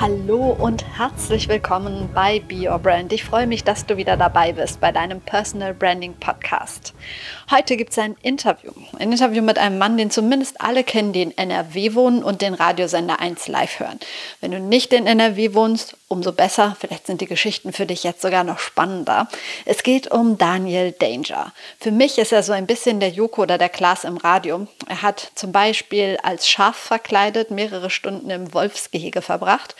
[0.00, 3.12] Hallo und herzlich willkommen bei Be Your Brand.
[3.12, 6.94] Ich freue mich, dass du wieder dabei bist bei deinem Personal Branding Podcast.
[7.50, 8.72] Heute gibt es ein Interview.
[8.98, 12.54] Ein Interview mit einem Mann, den zumindest alle kennen, die in NRW wohnen und den
[12.54, 14.00] Radiosender 1 live hören.
[14.40, 16.76] Wenn du nicht in NRW wohnst, umso besser.
[16.78, 19.28] Vielleicht sind die Geschichten für dich jetzt sogar noch spannender.
[19.64, 21.52] Es geht um Daniel Danger.
[21.80, 24.68] Für mich ist er so ein bisschen der Joko oder der Klaas im Radio.
[24.88, 29.74] Er hat zum Beispiel als Schaf verkleidet mehrere Stunden im Wolfsgehege verbracht.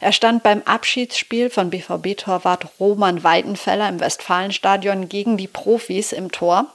[0.00, 6.66] Er stand beim Abschiedsspiel von BVB-Torwart Roman Weidenfeller im Westfalenstadion gegen die Profis im Tor.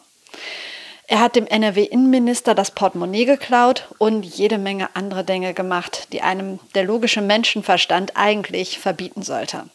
[1.08, 6.60] Er hat dem NRW-Innenminister das Portemonnaie geklaut und jede Menge andere Dinge gemacht, die einem
[6.74, 9.66] der logische Menschenverstand eigentlich verbieten sollte.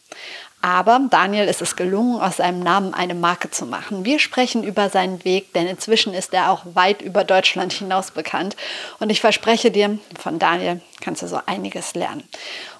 [0.67, 4.03] Aber Daniel ist es gelungen, aus seinem Namen eine Marke zu machen.
[4.03, 8.57] Wir sprechen über seinen Weg, denn inzwischen ist er auch weit über Deutschland hinaus bekannt.
[8.99, 12.27] Und ich verspreche dir, von Daniel kannst du so einiges lernen.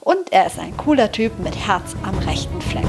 [0.01, 2.83] Und er ist ein cooler Typ mit Herz am rechten Fleck.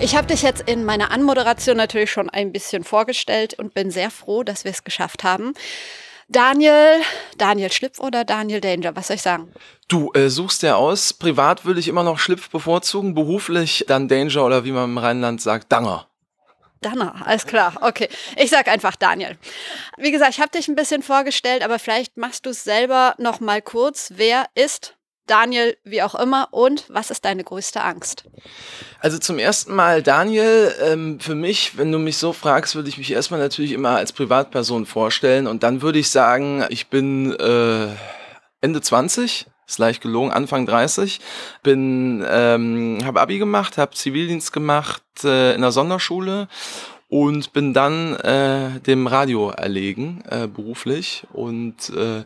[0.00, 4.10] Ich habe dich jetzt in meiner Anmoderation natürlich schon ein bisschen vorgestellt und bin sehr
[4.10, 5.54] froh, dass wir es geschafft haben.
[6.28, 7.02] Daniel,
[7.38, 9.52] Daniel Schlipf oder Daniel Danger, was soll ich sagen?
[9.86, 11.12] Du äh, suchst ja aus.
[11.12, 15.40] Privat würde ich immer noch Schlipf bevorzugen, beruflich dann Danger oder wie man im Rheinland
[15.40, 16.08] sagt, Danger.
[16.80, 17.74] Danner, alles klar.
[17.80, 19.38] Okay, ich sag einfach Daniel.
[19.96, 23.40] Wie gesagt, ich habe dich ein bisschen vorgestellt, aber vielleicht machst du es selber noch
[23.40, 24.12] mal kurz.
[24.16, 24.95] Wer ist
[25.26, 28.24] Daniel, wie auch immer, und was ist deine größte Angst?
[29.00, 32.98] Also zum ersten Mal Daniel, ähm, für mich, wenn du mich so fragst, würde ich
[32.98, 35.46] mich erstmal natürlich immer als Privatperson vorstellen.
[35.46, 37.88] Und dann würde ich sagen, ich bin äh,
[38.60, 41.20] Ende 20, ist leicht gelogen, Anfang 30,
[41.62, 46.48] bin, ähm, habe Abi gemacht, habe Zivildienst gemacht äh, in der Sonderschule
[47.08, 51.24] und bin dann äh, dem Radio erlegen, äh, beruflich.
[51.32, 52.24] Und äh,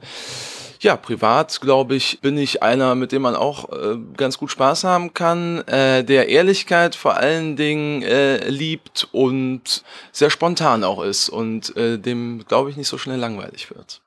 [0.80, 4.84] ja, privat, glaube ich, bin ich einer, mit dem man auch äh, ganz gut Spaß
[4.84, 11.28] haben kann, äh, der Ehrlichkeit vor allen Dingen äh, liebt und sehr spontan auch ist
[11.28, 14.00] und äh, dem, glaube ich, nicht so schnell langweilig wird.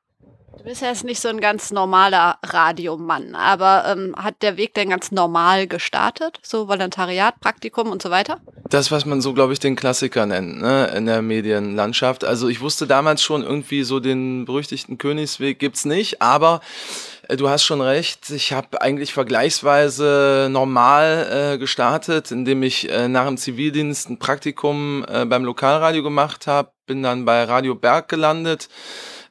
[0.58, 4.74] Du bist ja jetzt nicht so ein ganz normaler Radiomann, aber ähm, hat der Weg
[4.76, 6.40] denn ganz normal gestartet?
[6.44, 8.40] So Volontariat, Praktikum und so weiter?
[8.70, 12.24] Das, was man so, glaube ich, den Klassiker nennt, ne, in der Medienlandschaft.
[12.24, 16.62] Also ich wusste damals schon irgendwie so den berüchtigten Königsweg gibt's nicht, aber
[17.28, 18.30] äh, Du hast schon recht.
[18.30, 25.06] Ich habe eigentlich vergleichsweise normal äh, gestartet, indem ich äh, nach dem Zivildienst ein Praktikum
[25.08, 28.70] äh, beim Lokalradio gemacht habe, bin dann bei Radio Berg gelandet,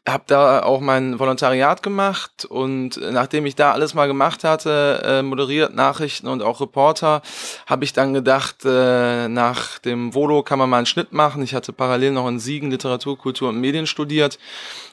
[0.09, 5.23] habe da auch mein Volontariat gemacht und nachdem ich da alles mal gemacht hatte, äh,
[5.23, 7.23] moderiert Nachrichten und auch Reporter,
[7.67, 11.43] habe ich dann gedacht, äh, nach dem Volo kann man mal einen Schnitt machen.
[11.43, 14.41] Ich hatte parallel noch in Siegen Literatur, Kultur und Medien studiert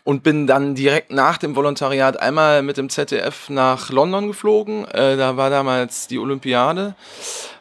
[0.03, 4.85] und bin dann direkt nach dem Volontariat einmal mit dem ZDF nach London geflogen.
[4.85, 6.93] Äh, da war damals die Olympiade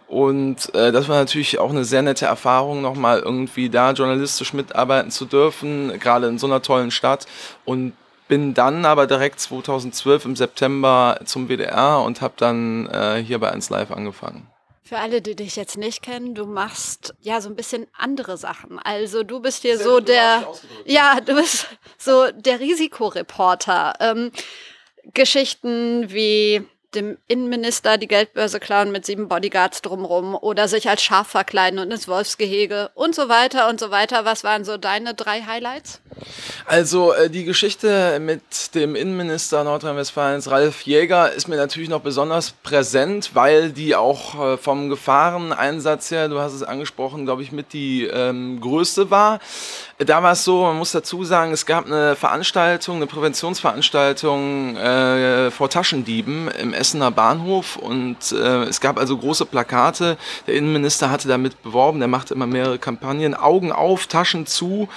[0.09, 5.11] und äh, das war natürlich auch eine sehr nette Erfahrung, nochmal irgendwie da journalistisch mitarbeiten
[5.11, 7.27] zu dürfen, gerade in so einer tollen Stadt.
[7.65, 7.93] Und
[8.27, 13.51] bin dann aber direkt 2012 im September zum WDR und habe dann äh, hier bei
[13.51, 14.47] 1 Live angefangen.
[14.83, 18.79] Für alle, die dich jetzt nicht kennen, du machst ja so ein bisschen andere Sachen.
[18.79, 20.47] Also du bist hier Sehr so der,
[20.87, 21.67] ja, du bist
[21.99, 23.95] so der Risikoreporter.
[24.01, 24.31] Ähm,
[25.13, 26.67] Geschichten wie
[26.99, 31.91] dem Innenminister die Geldbörse klauen mit sieben Bodyguards drumrum oder sich als Schaf verkleiden und
[31.91, 34.25] ins Wolfsgehege und so weiter und so weiter.
[34.25, 36.01] Was waren so deine drei Highlights?
[36.67, 42.53] Also äh, die Geschichte mit dem Innenminister Nordrhein-Westfalens, Ralf Jäger, ist mir natürlich noch besonders
[42.63, 47.73] präsent, weil die auch äh, vom Gefahreneinsatz her, du hast es angesprochen, glaube ich, mit
[47.73, 49.41] die ähm, größte war.
[49.99, 55.51] Da war es so, man muss dazu sagen, es gab eine Veranstaltung, eine Präventionsveranstaltung äh,
[55.51, 60.17] vor Taschendieben im Essener Bahnhof und äh, es gab also große Plakate.
[60.47, 63.35] Der Innenminister hatte damit beworben, der machte immer mehrere Kampagnen.
[63.35, 64.89] Augen auf, Taschen zu.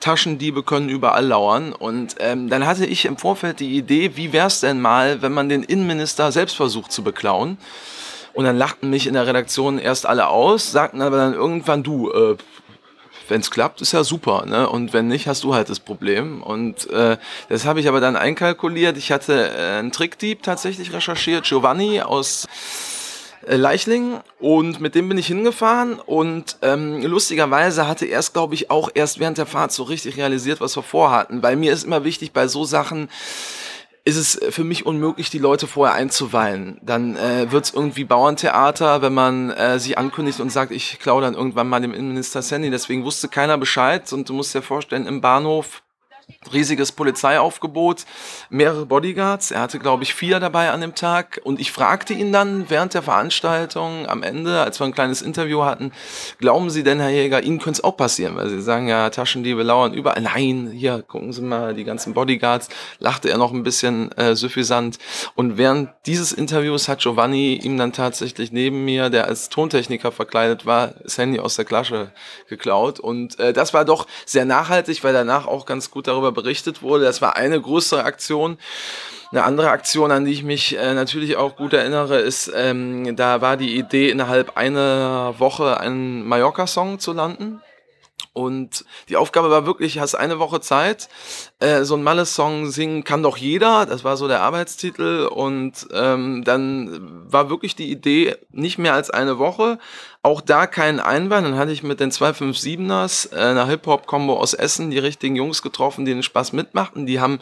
[0.00, 1.72] Taschendiebe können überall lauern.
[1.72, 5.32] Und ähm, dann hatte ich im Vorfeld die Idee, wie wäre es denn mal, wenn
[5.32, 7.58] man den Innenminister selbst versucht zu beklauen?
[8.34, 12.10] Und dann lachten mich in der Redaktion erst alle aus, sagten aber dann irgendwann, du,
[12.10, 12.36] äh,
[13.28, 14.44] wenn es klappt, ist ja super.
[14.46, 14.68] Ne?
[14.68, 16.42] Und wenn nicht, hast du halt das Problem.
[16.42, 17.16] Und äh,
[17.48, 18.98] das habe ich aber dann einkalkuliert.
[18.98, 22.46] Ich hatte äh, einen Trickdieb tatsächlich recherchiert, Giovanni aus
[23.46, 28.90] Leichling und mit dem bin ich hingefahren und ähm, lustigerweise hatte erst, glaube ich, auch
[28.94, 32.32] erst während der Fahrt so richtig realisiert, was wir vorhatten, weil mir ist immer wichtig
[32.32, 33.08] bei so Sachen,
[34.06, 36.78] ist es für mich unmöglich, die Leute vorher einzuweihen.
[36.80, 41.22] Dann äh, wird es irgendwie Bauerntheater, wenn man äh, sich ankündigt und sagt, ich klaue
[41.22, 42.70] dann irgendwann mal dem Innenminister Sandy.
[42.70, 45.82] Deswegen wusste keiner Bescheid und du musst dir vorstellen, im Bahnhof
[46.52, 48.04] riesiges Polizeiaufgebot,
[48.50, 49.50] mehrere Bodyguards.
[49.50, 51.40] Er hatte, glaube ich, vier dabei an dem Tag.
[51.44, 55.64] Und ich fragte ihn dann während der Veranstaltung am Ende, als wir ein kleines Interview
[55.64, 55.92] hatten,
[56.38, 58.36] glauben Sie denn, Herr Jäger, Ihnen könnte es auch passieren?
[58.36, 60.20] Weil Sie sagen ja, Taschendiebe lauern überall.
[60.20, 62.68] Nein, hier, gucken Sie mal, die ganzen Bodyguards.
[62.98, 64.98] Lachte er noch ein bisschen äh, suffisant.
[65.34, 70.66] Und während dieses Interviews hat Giovanni ihm dann tatsächlich neben mir, der als Tontechniker verkleidet
[70.66, 72.10] war, das Handy aus der Klasche
[72.48, 72.98] geklaut.
[72.98, 77.04] Und äh, das war doch sehr nachhaltig, weil danach auch ganz gut darüber berichtet wurde.
[77.04, 78.58] Das war eine größere Aktion.
[79.32, 83.40] Eine andere Aktion, an die ich mich äh, natürlich auch gut erinnere, ist, ähm, da
[83.40, 87.60] war die Idee, innerhalb einer Woche einen Mallorca-Song zu landen.
[88.36, 91.08] Und die Aufgabe war wirklich, hast eine Woche Zeit,
[91.58, 95.26] äh, so ein Malle-Song singen kann doch jeder, das war so der Arbeitstitel.
[95.32, 97.00] Und ähm, dann
[97.32, 99.78] war wirklich die Idee, nicht mehr als eine Woche,
[100.20, 101.46] auch da keinen Einwand.
[101.46, 106.04] Dann hatte ich mit den 257ers, äh, einer Hip-Hop-Kombo aus Essen, die richtigen Jungs getroffen,
[106.04, 107.06] die den Spaß mitmachten.
[107.06, 107.38] Die haben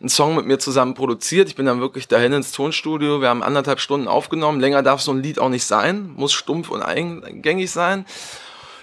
[0.00, 1.46] einen Song mit mir zusammen produziert.
[1.46, 3.20] Ich bin dann wirklich dahin ins Tonstudio.
[3.20, 4.58] Wir haben anderthalb Stunden aufgenommen.
[4.58, 8.06] Länger darf so ein Lied auch nicht sein, muss stumpf und eingängig sein.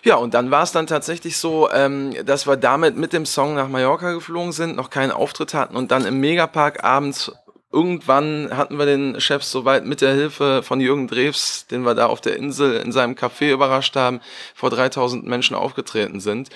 [0.04, 3.56] Ja, und dann war es dann tatsächlich so, ähm, dass wir damit mit dem Song
[3.56, 7.32] nach Mallorca geflogen sind, noch keinen Auftritt hatten und dann im Megapark abends
[7.72, 12.08] irgendwann hatten wir den Chef soweit mit der Hilfe von Jürgen Drews, den wir da
[12.08, 14.22] auf der Insel in seinem Café überrascht haben,
[14.56, 16.50] vor 3000 Menschen aufgetreten sind.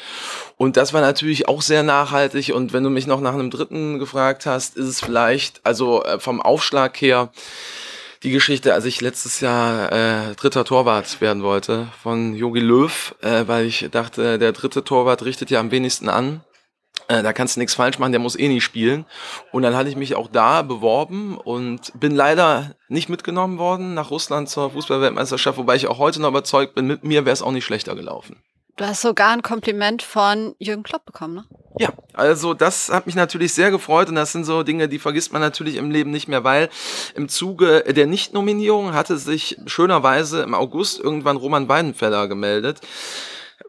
[0.57, 2.53] Und das war natürlich auch sehr nachhaltig.
[2.53, 6.19] Und wenn du mich noch nach einem dritten gefragt hast, ist es vielleicht, also äh,
[6.19, 7.31] vom Aufschlag her,
[8.23, 13.43] die Geschichte, als ich letztes Jahr äh, dritter Torwart werden wollte von Jogi Löw, äh,
[13.47, 16.41] weil ich dachte, der dritte Torwart richtet ja am wenigsten an.
[17.09, 19.05] Äh, da kannst du nichts falsch machen, der muss eh nicht spielen.
[19.51, 24.09] Und dann hatte ich mich auch da beworben und bin leider nicht mitgenommen worden nach
[24.09, 27.51] Russland zur Fußballweltmeisterschaft, wobei ich auch heute noch überzeugt bin, mit mir wäre es auch
[27.51, 28.41] nicht schlechter gelaufen.
[28.75, 31.45] Du hast sogar ein Kompliment von Jürgen Klopp bekommen, ne?
[31.79, 35.33] Ja, also das hat mich natürlich sehr gefreut und das sind so Dinge, die vergisst
[35.33, 36.69] man natürlich im Leben nicht mehr, weil
[37.15, 42.81] im Zuge der Nichtnominierung hatte sich schönerweise im August irgendwann Roman Weidenfeller gemeldet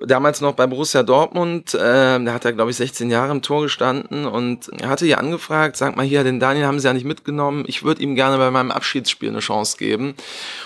[0.01, 3.63] damals noch bei Borussia Dortmund, äh, da hat er, glaube ich, 16 Jahre im Tor
[3.63, 7.07] gestanden und er hatte hier angefragt, sag mal hier, den Daniel haben sie ja nicht
[7.07, 10.15] mitgenommen, ich würde ihm gerne bei meinem Abschiedsspiel eine Chance geben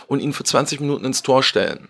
[0.07, 1.89] und ihn für 20 Minuten ins Tor stellen.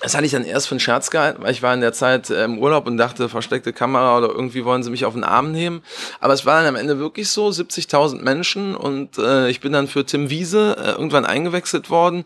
[0.00, 2.30] Das hatte ich dann erst für einen Scherz gehalten, weil ich war in der Zeit
[2.30, 5.52] äh, im Urlaub und dachte, versteckte Kamera oder irgendwie wollen sie mich auf den Arm
[5.52, 5.82] nehmen.
[6.20, 9.88] Aber es war dann am Ende wirklich so, 70.000 Menschen und äh, ich bin dann
[9.88, 12.24] für Tim Wiese äh, irgendwann eingewechselt worden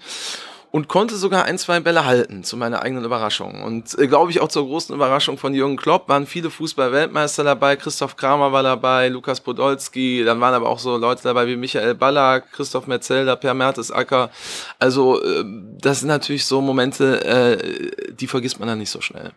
[0.75, 3.63] und konnte sogar ein, zwei Bälle halten, zu meiner eigenen Überraschung.
[3.63, 7.77] Und äh, glaube ich auch zur großen Überraschung von Jürgen Klopp waren viele Fußball-Weltmeister dabei,
[7.77, 11.95] Christoph Kramer war dabei, Lukas Podolski, dann waren aber auch so Leute dabei wie Michael
[11.95, 14.31] Ballack, Christoph Metzelder, Per Mertesacker.
[14.81, 15.45] Also äh,
[15.81, 19.31] das sind natürlich so Momente, äh, die vergisst man dann nicht so schnell.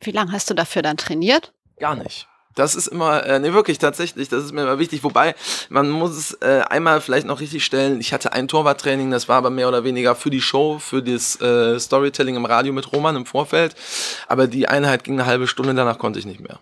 [0.00, 1.52] Wie lange hast du dafür dann trainiert?
[1.78, 2.26] Gar nicht.
[2.54, 5.04] Das ist immer, äh, nee, wirklich tatsächlich, das ist mir immer wichtig.
[5.04, 5.34] Wobei,
[5.68, 8.00] man muss es äh, einmal vielleicht noch richtig stellen.
[8.00, 11.40] Ich hatte ein Torwarttraining, das war aber mehr oder weniger für die Show, für das
[11.40, 13.74] äh, Storytelling im Radio mit Roman im Vorfeld.
[14.26, 16.60] Aber die Einheit ging eine halbe Stunde, danach konnte ich nicht mehr.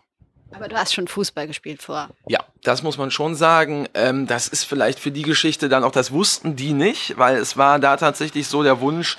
[0.53, 2.09] Aber du hast schon Fußball gespielt vorher.
[2.27, 3.89] Ja, das muss man schon sagen.
[3.95, 7.57] Ähm, das ist vielleicht für die Geschichte dann auch, das wussten die nicht, weil es
[7.57, 9.17] war da tatsächlich so der Wunsch,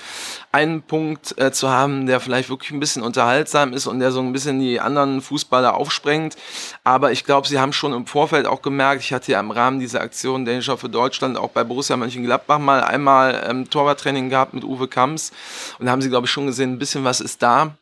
[0.51, 4.19] einen Punkt äh, zu haben, der vielleicht wirklich ein bisschen unterhaltsam ist und der so
[4.19, 6.35] ein bisschen die anderen Fußballer aufsprengt.
[6.83, 9.79] Aber ich glaube, sie haben schon im Vorfeld auch gemerkt, ich hatte ja im Rahmen
[9.79, 14.63] dieser Aktion Danger für Deutschland auch bei Borussia Mönchengladbach mal einmal ähm, Torwarttraining gehabt mit
[14.63, 15.31] Uwe Kamps
[15.79, 17.75] und da haben sie, glaube ich, schon gesehen, ein bisschen was ist da.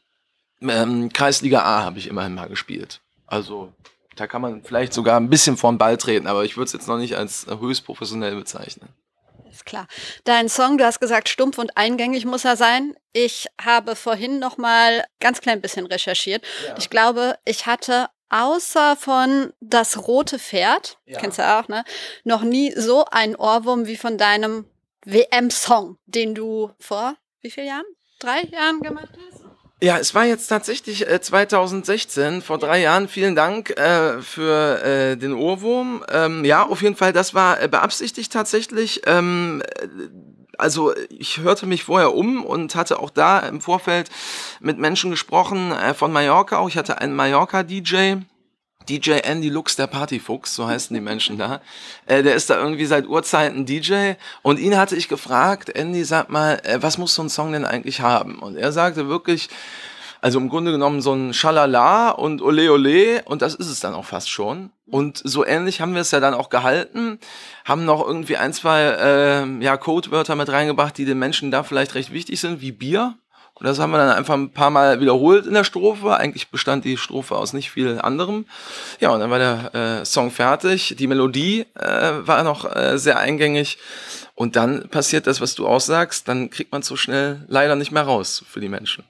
[0.62, 3.02] Ähm, Kreisliga A habe ich immerhin mal gespielt.
[3.30, 3.72] Also
[4.16, 6.88] da kann man vielleicht sogar ein bisschen vorn Ball treten, aber ich würde es jetzt
[6.88, 8.90] noch nicht als höchst professionell bezeichnen.
[9.50, 9.88] Ist klar.
[10.26, 12.96] Dein Song, du hast gesagt, stumpf und eingängig muss er sein.
[13.14, 16.46] Ich habe vorhin noch mal ganz klein bisschen recherchiert.
[16.68, 16.76] Ja.
[16.78, 21.20] Ich glaube, ich hatte außer von Das rote Pferd, ja.
[21.20, 21.84] kennst du auch, ne,
[22.24, 24.66] noch nie so einen Ohrwurm wie von deinem
[25.06, 27.86] WM-Song, den du vor wie vielen Jahren?
[28.20, 29.49] Drei Jahren gemacht hast?
[29.82, 33.08] Ja, es war jetzt tatsächlich äh, 2016, vor drei Jahren.
[33.08, 36.04] Vielen Dank äh, für äh, den Ohrwurm.
[36.12, 39.04] Ähm, ja, auf jeden Fall, das war äh, beabsichtigt tatsächlich.
[39.06, 39.88] Ähm, äh,
[40.58, 44.10] also ich hörte mich vorher um und hatte auch da im Vorfeld
[44.60, 46.68] mit Menschen gesprochen äh, von Mallorca auch.
[46.68, 48.18] Ich hatte einen Mallorca-DJ
[48.88, 51.62] DJ Andy Lux, der Partyfuchs, so heißen die Menschen da.
[52.06, 56.30] Äh, der ist da irgendwie seit Urzeiten DJ und ihn hatte ich gefragt, Andy, sag
[56.30, 58.40] mal, äh, was muss so ein Song denn eigentlich haben?
[58.40, 59.50] Und er sagte wirklich,
[60.22, 63.94] also im Grunde genommen so ein Schalala und Ole Ole und das ist es dann
[63.94, 64.72] auch fast schon.
[64.88, 67.20] Und so ähnlich haben wir es ja dann auch gehalten,
[67.64, 71.96] haben noch irgendwie ein, zwei äh, ja, Codewörter mit reingebracht, die den Menschen da vielleicht
[71.96, 73.16] recht wichtig sind, wie Bier.
[73.60, 76.16] Und das haben wir dann einfach ein paar Mal wiederholt in der Strophe.
[76.16, 78.46] Eigentlich bestand die Strophe aus nicht viel anderem.
[79.00, 80.96] Ja, und dann war der äh, Song fertig.
[80.98, 83.78] Die Melodie äh, war noch äh, sehr eingängig.
[84.36, 86.28] Und dann passiert das, was du aussagst.
[86.30, 89.04] Dann kriegt man so schnell leider nicht mehr raus für die Menschen.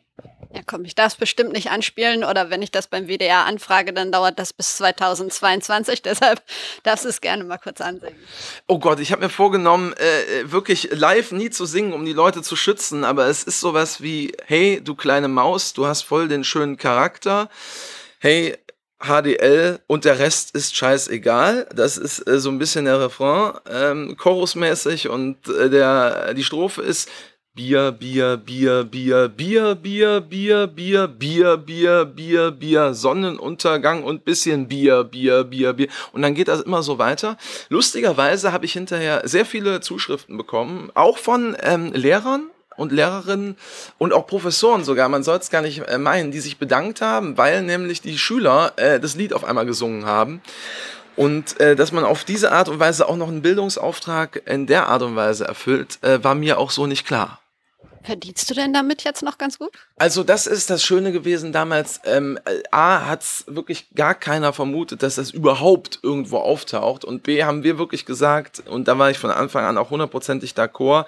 [0.52, 3.94] Ja, komm, ich darf es bestimmt nicht anspielen oder wenn ich das beim WDR anfrage,
[3.94, 6.02] dann dauert das bis 2022.
[6.04, 6.42] Deshalb
[6.82, 8.16] darfst du es gerne mal kurz ansingen.
[8.68, 12.42] Oh Gott, ich habe mir vorgenommen, äh, wirklich live nie zu singen, um die Leute
[12.42, 16.44] zu schützen, aber es ist sowas wie, hey, du kleine Maus, du hast voll den
[16.44, 17.50] schönen Charakter.
[18.18, 18.58] Hey,
[19.00, 21.68] HDL und der Rest ist scheißegal.
[21.74, 26.82] Das ist äh, so ein bisschen der Refrain, ähm, chorusmäßig und äh, der, die Strophe
[26.82, 27.08] ist
[27.60, 34.70] Bier, Bier, Bier, Bier, Bier, Bier, Bier, Bier, Bier, Bier, Bier, Bier, Sonnenuntergang und bisschen
[34.70, 35.90] Bier, Bier, Bier, Bier.
[36.14, 37.36] Und dann geht das immer so weiter.
[37.68, 43.58] Lustigerweise habe ich hinterher sehr viele Zuschriften bekommen, auch von ähm, Lehrern und Lehrerinnen
[43.98, 47.62] und auch Professoren sogar, man soll es gar nicht meinen, die sich bedankt haben, weil
[47.62, 50.42] nämlich die Schüler äh, das Lied auf einmal gesungen haben.
[51.18, 54.88] Und äh, dass man auf diese Art und Weise auch noch einen Bildungsauftrag in der
[54.88, 57.42] Art und Weise erfüllt, äh, war mir auch so nicht klar.
[58.10, 59.70] Verdienst du denn damit jetzt noch ganz gut?
[59.98, 62.02] Also das ist das Schöne gewesen damals.
[62.06, 62.40] Ähm,
[62.72, 67.06] A hat es wirklich gar keiner vermutet, dass das überhaupt irgendwo auftaucht.
[67.06, 70.54] Und B haben wir wirklich gesagt, und da war ich von Anfang an auch hundertprozentig
[70.54, 71.06] d'accord,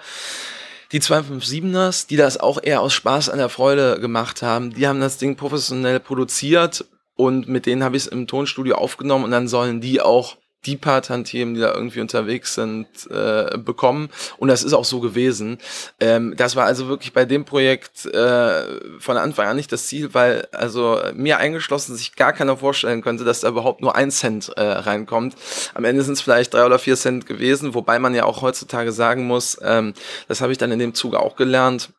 [0.92, 5.00] die 257ers, die das auch eher aus Spaß an der Freude gemacht haben, die haben
[5.00, 6.84] das Ding professionell produziert
[7.16, 10.76] und mit denen habe ich es im Tonstudio aufgenommen und dann sollen die auch die
[10.76, 14.10] paar Tantiemen, die da irgendwie unterwegs sind, äh, bekommen.
[14.38, 15.58] Und das ist auch so gewesen.
[16.00, 20.14] Ähm, das war also wirklich bei dem Projekt äh, von Anfang an nicht das Ziel,
[20.14, 24.50] weil also mir eingeschlossen sich gar keiner vorstellen könnte, dass da überhaupt nur ein Cent
[24.56, 25.34] äh, reinkommt.
[25.74, 28.92] Am Ende sind es vielleicht drei oder vier Cent gewesen, wobei man ja auch heutzutage
[28.92, 29.94] sagen muss, ähm,
[30.28, 31.90] das habe ich dann in dem Zuge auch gelernt,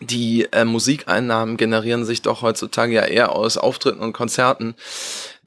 [0.00, 4.74] die äh, Musikeinnahmen generieren sich doch heutzutage ja eher aus Auftritten und Konzerten,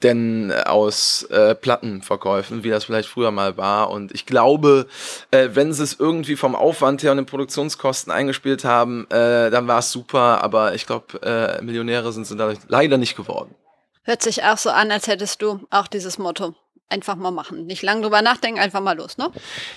[0.02, 3.90] denn äh, aus äh, Plattenverkäufen, wie das vielleicht früher mal war.
[3.90, 4.86] Und ich glaube,
[5.30, 9.68] äh, wenn sie es irgendwie vom Aufwand her und den Produktionskosten eingespielt haben, äh, dann
[9.68, 10.42] war es super.
[10.42, 13.54] Aber ich glaube, äh, Millionäre sind sie dadurch leider nicht geworden.
[14.04, 16.54] Hört sich auch so an, als hättest du auch dieses Motto
[16.92, 17.66] einfach mal machen.
[17.66, 19.30] Nicht lang drüber nachdenken, einfach mal los, ne?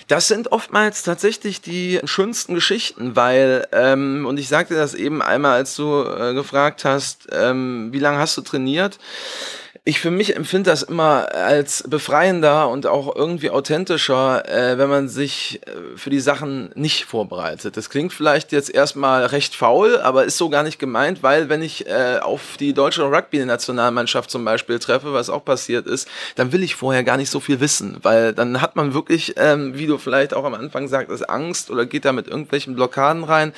[0.06, 5.54] Das sind oftmals tatsächlich die schönsten Geschichten, weil, ähm, und ich sagte das eben einmal,
[5.54, 8.98] als du äh, gefragt hast, ähm, wie lange hast du trainiert?
[9.88, 15.08] Ich für mich empfinde das immer als befreiender und auch irgendwie authentischer, äh, wenn man
[15.08, 17.76] sich äh, für die Sachen nicht vorbereitet.
[17.76, 21.62] Das klingt vielleicht jetzt erstmal recht faul, aber ist so gar nicht gemeint, weil wenn
[21.62, 26.64] ich äh, auf die deutsche Rugby-Nationalmannschaft zum Beispiel treffe, was auch passiert ist, dann will
[26.64, 29.98] ich vorher gar nicht so viel wissen, weil dann hat man wirklich, ähm, wie du
[29.98, 33.52] vielleicht auch am Anfang sagtest, Angst oder geht da mit irgendwelchen Blockaden rein.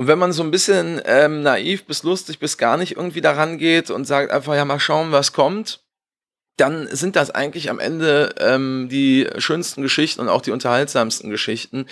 [0.00, 3.58] Und wenn man so ein bisschen ähm, naiv bis lustig bis gar nicht irgendwie daran
[3.58, 5.84] geht und sagt einfach, ja, mal schauen, was kommt,
[6.56, 11.84] dann sind das eigentlich am Ende ähm, die schönsten Geschichten und auch die unterhaltsamsten Geschichten.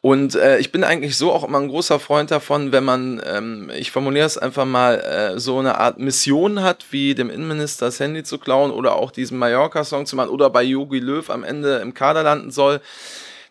[0.00, 3.70] Und äh, ich bin eigentlich so auch immer ein großer Freund davon, wenn man, ähm,
[3.76, 8.00] ich formuliere es einfach mal, äh, so eine Art Mission hat, wie dem Innenminister das
[8.00, 11.76] Handy zu klauen oder auch diesen Mallorca-Song zu machen oder bei Yogi Löw am Ende
[11.80, 12.80] im Kader landen soll,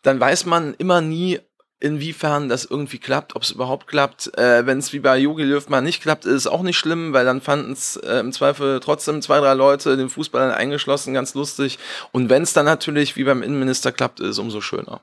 [0.02, 1.40] dann weiß man immer nie,
[1.80, 4.38] inwiefern das irgendwie klappt, ob es überhaupt klappt.
[4.38, 7.14] Äh, Wenn es wie bei Jogi Löw mal nicht klappt, ist es auch nicht schlimm,
[7.14, 11.34] weil dann fanden es äh, im Zweifel trotzdem zwei, drei Leute, den Fußball eingeschlossen, ganz
[11.34, 11.80] lustig.
[12.12, 15.02] Und wenn es dann natürlich wie beim Innenminister klappt, ist es umso schöner.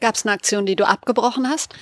[0.00, 1.74] Gab es eine Aktion, die du abgebrochen hast?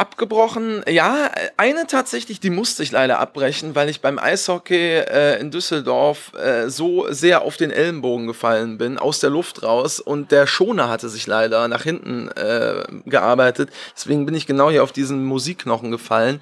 [0.00, 0.82] Abgebrochen.
[0.88, 6.32] Ja, eine tatsächlich, die musste ich leider abbrechen, weil ich beim Eishockey äh, in Düsseldorf
[6.34, 10.88] äh, so sehr auf den Ellenbogen gefallen bin, aus der Luft raus und der Schoner
[10.88, 13.68] hatte sich leider nach hinten äh, gearbeitet.
[13.94, 16.40] Deswegen bin ich genau hier auf diesen Musikknochen gefallen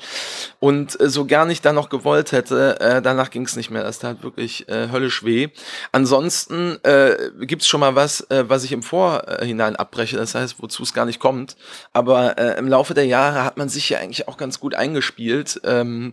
[0.60, 3.82] und äh, so gern ich da noch gewollt hätte, äh, danach ging es nicht mehr.
[3.82, 5.48] Das tat wirklich äh, höllisch weh.
[5.90, 10.84] Ansonsten äh, gibt es schon mal was, was ich im Vorhinein abbreche, das heißt, wozu
[10.84, 11.56] es gar nicht kommt.
[11.92, 15.60] Aber im Laufe der Jahre hat man sich ja eigentlich auch ganz gut eingespielt.
[15.64, 16.12] Ähm,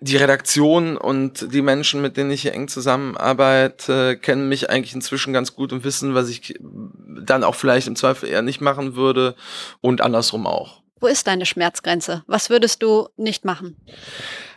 [0.00, 5.34] die Redaktion und die Menschen, mit denen ich hier eng zusammenarbeite, kennen mich eigentlich inzwischen
[5.34, 9.34] ganz gut und wissen, was ich dann auch vielleicht im Zweifel eher nicht machen würde
[9.82, 10.82] und andersrum auch.
[11.00, 12.24] Wo ist deine Schmerzgrenze?
[12.26, 13.76] Was würdest du nicht machen?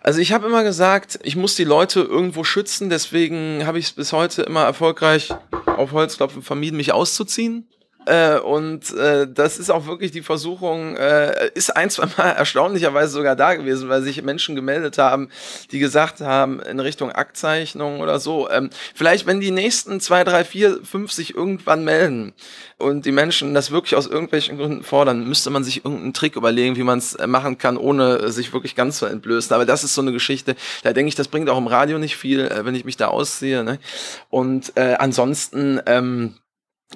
[0.01, 3.91] Also ich habe immer gesagt, ich muss die Leute irgendwo schützen, deswegen habe ich es
[3.91, 5.33] bis heute immer erfolgreich
[5.65, 7.67] auf Holzklopfen vermieden, mich auszuziehen.
[8.07, 13.11] Äh, und äh, das ist auch wirklich die Versuchung, äh, ist ein, zwei Mal erstaunlicherweise
[13.11, 15.27] sogar da gewesen, weil sich Menschen gemeldet haben,
[15.71, 18.49] die gesagt haben, in Richtung Aktzeichnung oder so.
[18.49, 22.33] Ähm, vielleicht, wenn die nächsten zwei, drei, vier, fünf sich irgendwann melden
[22.77, 26.77] und die Menschen das wirklich aus irgendwelchen Gründen fordern, müsste man sich irgendeinen Trick überlegen,
[26.77, 29.53] wie man es äh, machen kann, ohne sich wirklich ganz zu entblößen.
[29.53, 32.15] Aber das ist so eine Geschichte, da denke ich, das bringt auch im Radio nicht
[32.15, 33.65] viel, äh, wenn ich mich da ausziehe.
[33.65, 33.79] Ne?
[34.29, 36.35] Und äh, ansonsten, ähm,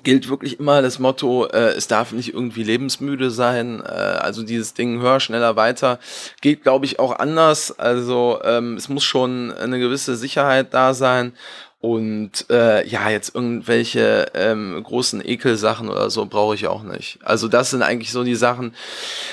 [0.04, 3.82] gilt wirklich immer das Motto, äh, es darf nicht irgendwie lebensmüde sein.
[3.82, 6.00] Äh, also dieses Ding höher, schneller, weiter
[6.42, 7.78] geht, glaube ich, auch anders.
[7.78, 11.34] Also ähm, es muss schon eine gewisse Sicherheit da sein.
[11.82, 17.18] Und äh, ja, jetzt irgendwelche ähm, großen Ekelsachen oder so brauche ich auch nicht.
[17.24, 18.76] Also das sind eigentlich so die Sachen.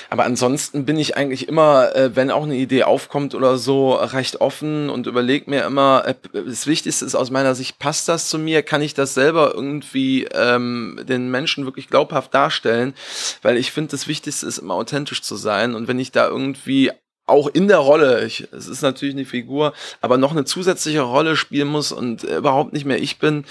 [0.08, 4.40] Aber ansonsten bin ich eigentlich immer, äh, wenn auch eine Idee aufkommt oder so, recht
[4.40, 8.38] offen und überlege mir immer, äh, das Wichtigste ist aus meiner Sicht, passt das zu
[8.38, 8.62] mir?
[8.62, 12.94] Kann ich das selber irgendwie ähm, den Menschen wirklich glaubhaft darstellen?
[13.42, 15.74] Weil ich finde, das Wichtigste ist immer authentisch zu sein.
[15.74, 16.92] Und wenn ich da irgendwie
[17.28, 21.36] auch in der Rolle, ich, es ist natürlich eine Figur, aber noch eine zusätzliche Rolle
[21.36, 23.44] spielen muss und überhaupt nicht mehr ich bin,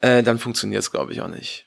[0.00, 1.66] äh, dann funktioniert es, glaube ich, auch nicht.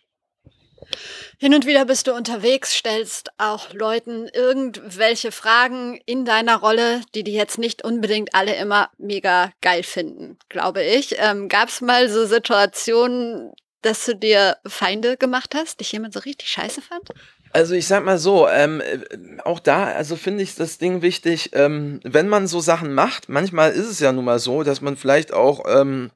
[1.38, 7.24] Hin und wieder bist du unterwegs, stellst auch Leuten irgendwelche Fragen in deiner Rolle, die
[7.24, 11.15] die jetzt nicht unbedingt alle immer mega geil finden, glaube ich.
[11.19, 16.22] Ähm, Gab es mal so Situationen, dass du dir Feinde gemacht hast, dich jemand so
[16.22, 17.10] richtig scheiße fand?
[17.55, 19.00] Also ich sag mal so, ähm, äh,
[19.45, 23.71] auch da, also finde ich das Ding wichtig, ähm, wenn man so Sachen macht, manchmal
[23.71, 26.12] ist es ja nun mal so, dass man vielleicht auch ähm,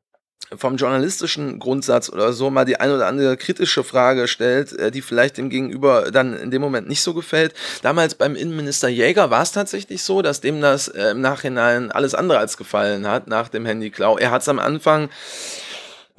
[0.58, 5.02] vom journalistischen Grundsatz oder so mal die ein oder andere kritische Frage stellt, äh, die
[5.02, 7.54] vielleicht dem Gegenüber dann in dem Moment nicht so gefällt.
[7.84, 12.16] Damals beim Innenminister Jäger war es tatsächlich so, dass dem das äh, im Nachhinein alles
[12.16, 14.18] andere als gefallen hat nach dem Handyklau.
[14.18, 15.08] Er hat es am Anfang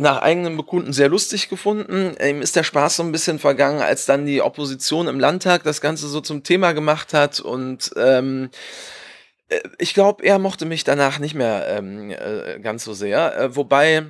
[0.00, 2.16] nach eigenem Bekunden sehr lustig gefunden.
[2.22, 5.80] Ihm ist der Spaß so ein bisschen vergangen, als dann die Opposition im Landtag das
[5.80, 8.50] Ganze so zum Thema gemacht hat und ähm,
[9.48, 13.36] äh, ich glaube, er mochte mich danach nicht mehr ähm, äh, ganz so sehr.
[13.36, 14.06] Äh, wobei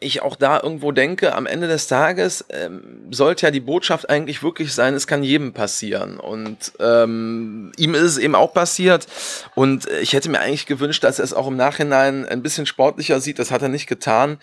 [0.00, 4.42] ich auch da irgendwo denke, am Ende des Tages ähm, sollte ja die Botschaft eigentlich
[4.42, 6.20] wirklich sein, es kann jedem passieren.
[6.20, 9.06] Und ähm, ihm ist es eben auch passiert.
[9.54, 13.20] Und ich hätte mir eigentlich gewünscht, dass er es auch im Nachhinein ein bisschen sportlicher
[13.20, 13.38] sieht.
[13.38, 14.38] Das hat er nicht getan.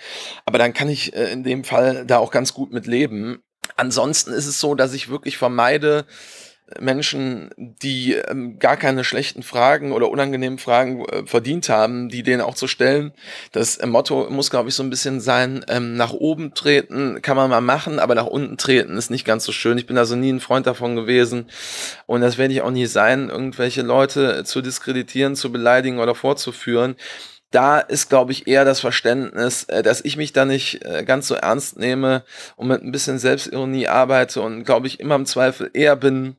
[0.45, 3.41] Aber dann kann ich äh, in dem Fall da auch ganz gut mit leben.
[3.77, 6.05] Ansonsten ist es so, dass ich wirklich vermeide,
[6.79, 12.41] Menschen, die ähm, gar keine schlechten Fragen oder unangenehmen Fragen äh, verdient haben, die denen
[12.41, 13.13] auch zu stellen.
[13.51, 17.37] Das äh, Motto muss, glaube ich, so ein bisschen sein, ähm, nach oben treten kann
[17.37, 19.77] man mal machen, aber nach unten treten ist nicht ganz so schön.
[19.77, 21.49] Ich bin also nie ein Freund davon gewesen
[22.07, 26.95] und das werde ich auch nie sein, irgendwelche Leute zu diskreditieren, zu beleidigen oder vorzuführen
[27.51, 31.27] da ist, glaube ich, eher das Verständnis, äh, dass ich mich da nicht äh, ganz
[31.27, 32.23] so ernst nehme
[32.57, 36.35] und mit ein bisschen Selbstironie arbeite und, glaube ich, immer im Zweifel eher bin,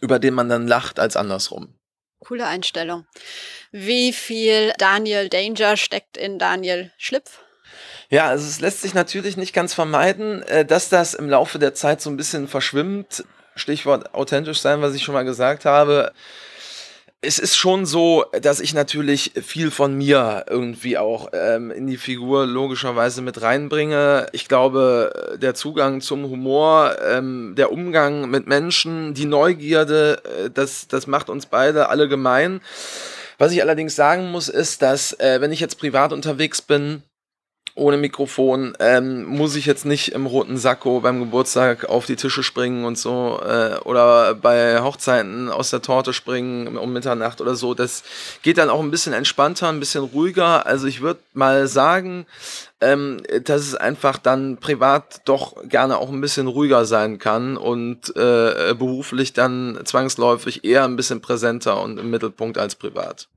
[0.00, 1.74] über den man dann lacht, als andersrum.
[2.20, 3.06] Coole Einstellung.
[3.70, 7.40] Wie viel Daniel Danger steckt in Daniel Schlipf?
[8.10, 11.74] Ja, also es lässt sich natürlich nicht ganz vermeiden, äh, dass das im Laufe der
[11.74, 13.24] Zeit so ein bisschen verschwimmt.
[13.54, 16.12] Stichwort authentisch sein, was ich schon mal gesagt habe
[17.20, 21.96] es ist schon so, dass ich natürlich viel von mir irgendwie auch ähm, in die
[21.96, 24.26] Figur logischerweise mit reinbringe.
[24.32, 30.86] Ich glaube, der Zugang zum Humor, ähm, der Umgang mit Menschen, die Neugierde, äh, das,
[30.86, 32.60] das macht uns beide alle gemein.
[33.36, 37.02] Was ich allerdings sagen muss, ist, dass äh, wenn ich jetzt privat unterwegs bin,
[37.78, 42.42] ohne Mikrofon, ähm, muss ich jetzt nicht im roten Sakko beim Geburtstag auf die Tische
[42.42, 47.74] springen und so äh, oder bei Hochzeiten aus der Torte springen um Mitternacht oder so.
[47.74, 48.02] Das
[48.42, 50.66] geht dann auch ein bisschen entspannter, ein bisschen ruhiger.
[50.66, 52.26] Also ich würde mal sagen,
[52.80, 58.14] ähm, dass es einfach dann privat doch gerne auch ein bisschen ruhiger sein kann und
[58.16, 63.28] äh, beruflich dann zwangsläufig eher ein bisschen präsenter und im Mittelpunkt als privat.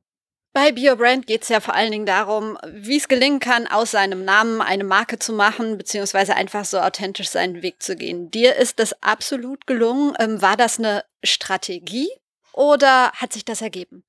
[0.53, 4.25] Bei BioBrand geht es ja vor allen Dingen darum, wie es gelingen kann, aus seinem
[4.25, 8.31] Namen eine Marke zu machen, beziehungsweise einfach so authentisch seinen Weg zu gehen.
[8.31, 10.13] Dir ist das absolut gelungen.
[10.19, 12.09] Ähm, war das eine Strategie
[12.51, 14.03] oder hat sich das ergeben?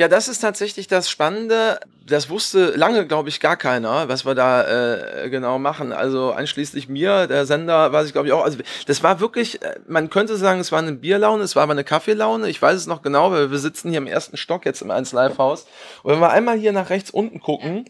[0.00, 1.78] Ja, das ist tatsächlich das Spannende.
[2.06, 5.92] Das wusste lange, glaube ich, gar keiner, was wir da äh, genau machen.
[5.92, 8.42] Also einschließlich mir, der Sender, weiß ich, glaube ich, auch.
[8.42, 11.72] Also das war wirklich, äh, man könnte sagen, es war eine Bierlaune, es war aber
[11.72, 12.48] eine Kaffeelaune.
[12.48, 15.12] Ich weiß es noch genau, weil wir sitzen hier im ersten Stock jetzt im 1
[15.12, 15.66] Live Haus.
[16.02, 17.84] Und wenn wir einmal hier nach rechts unten gucken,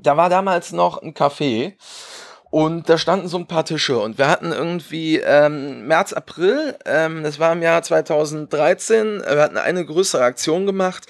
[0.00, 1.74] da war damals noch ein Café.
[2.50, 7.22] Und da standen so ein paar Tische und wir hatten irgendwie ähm, März, April, ähm,
[7.22, 11.06] das war im Jahr 2013, wir hatten eine größere Aktion gemacht.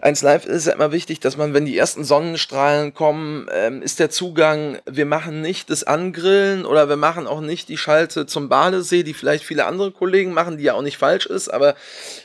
[0.00, 4.00] Eins Live ist ja immer wichtig, dass man, wenn die ersten Sonnenstrahlen kommen, ähm, ist
[4.00, 8.48] der Zugang, wir machen nicht das Angrillen oder wir machen auch nicht die Schalte zum
[8.48, 11.76] Badesee, die vielleicht viele andere Kollegen machen, die ja auch nicht falsch ist, aber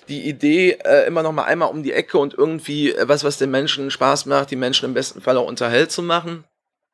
[0.07, 3.37] die Idee, äh, immer noch mal einmal um die Ecke und irgendwie äh, was, was
[3.37, 6.45] den Menschen Spaß macht, die Menschen im besten Fall auch unterhält zu machen.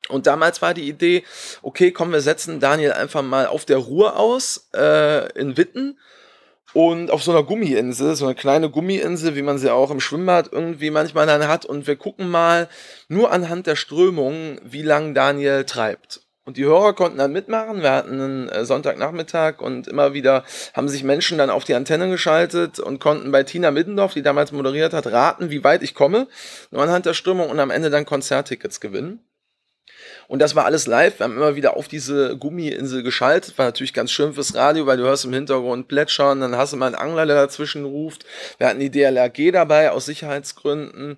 [0.10, 1.24] Und damals war die Idee,
[1.62, 6.00] okay, komm, wir setzen Daniel einfach mal auf der Ruhr aus, äh, in Witten.
[6.74, 10.50] Und auf so einer Gummiinsel, so eine kleine Gummiinsel, wie man sie auch im Schwimmbad
[10.52, 11.66] irgendwie manchmal dann hat.
[11.66, 12.68] Und wir gucken mal
[13.08, 16.26] nur anhand der Strömung, wie lang Daniel treibt.
[16.44, 17.82] Und die Hörer konnten dann mitmachen.
[17.82, 22.10] Wir hatten einen äh, Sonntagnachmittag und immer wieder haben sich Menschen dann auf die Antenne
[22.10, 26.28] geschaltet und konnten bei Tina Middendorf, die damals moderiert hat, raten, wie weit ich komme.
[26.70, 29.26] Nur anhand der Strömung und am Ende dann Konzerttickets gewinnen.
[30.28, 31.20] Und das war alles live.
[31.20, 33.58] Wir haben immer wieder auf diese Gummiinsel geschaltet.
[33.58, 36.42] War natürlich ganz schön fürs Radio, weil du hörst im Hintergrund plätschern.
[36.42, 38.26] Dann hast du mal einen Angler, der dazwischen ruft.
[38.58, 41.18] Wir hatten die DLRG dabei aus Sicherheitsgründen.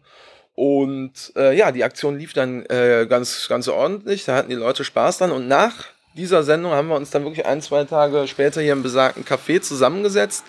[0.55, 4.25] Und äh, ja, die Aktion lief dann äh, ganz, ganz ordentlich.
[4.25, 5.31] Da hatten die Leute Spaß dran.
[5.31, 5.85] Und nach
[6.17, 9.61] dieser Sendung haben wir uns dann wirklich ein, zwei Tage später hier im besagten Café
[9.61, 10.43] zusammengesetzt.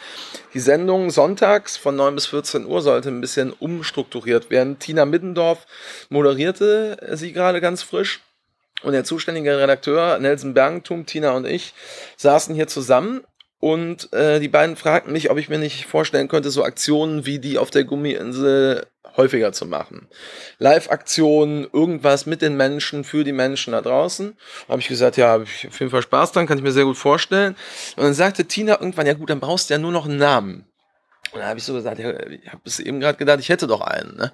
[0.54, 4.78] Die Sendung sonntags von 9 bis 14 Uhr sollte ein bisschen umstrukturiert werden.
[4.78, 5.66] Tina Middendorf
[6.08, 8.20] moderierte sie gerade ganz frisch.
[8.82, 11.74] Und der zuständige Redakteur Nelson Bergentum, Tina und ich
[12.16, 13.24] saßen hier zusammen
[13.60, 17.40] und äh, die beiden fragten mich, ob ich mir nicht vorstellen könnte, so Aktionen wie
[17.40, 18.86] die auf der Gummiinsel
[19.16, 20.06] häufiger zu machen.
[20.58, 24.36] Live-Aktionen, irgendwas mit den Menschen, für die Menschen da draußen.
[24.66, 26.70] Da habe ich gesagt, ja, habe ich auf jeden Fall Spaß dran, kann ich mir
[26.70, 27.56] sehr gut vorstellen.
[27.96, 30.64] Und dann sagte Tina irgendwann, ja gut, dann brauchst du ja nur noch einen Namen.
[31.32, 33.66] Und dann habe ich so gesagt, ja, ich habe bis eben gerade gedacht, ich hätte
[33.66, 34.16] doch einen.
[34.16, 34.32] Ne?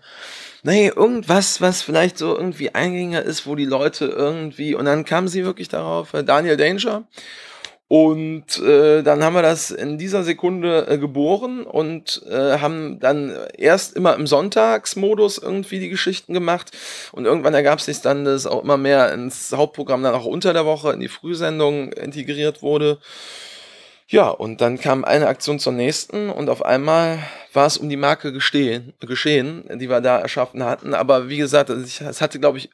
[0.64, 5.28] nee, irgendwas, was vielleicht so irgendwie eingängiger ist, wo die Leute irgendwie, und dann kam
[5.28, 7.04] sie wirklich darauf, äh, Daniel Danger.
[7.87, 13.37] Und äh, dann haben wir das in dieser Sekunde äh, geboren und äh, haben dann
[13.59, 16.70] erst immer im Sonntagsmodus irgendwie die Geschichten gemacht.
[17.12, 20.64] Und irgendwann ergab sich dann, dass auch immer mehr ins Hauptprogramm dann auch unter der
[20.64, 22.98] Woche in die Frühsendung integriert wurde.
[24.07, 27.21] Ja, und dann kam eine Aktion zur nächsten und auf einmal
[27.53, 30.93] war es um die Marke gestehen, geschehen, die wir da erschaffen hatten.
[30.93, 32.71] Aber wie gesagt, es hatte, glaube ich,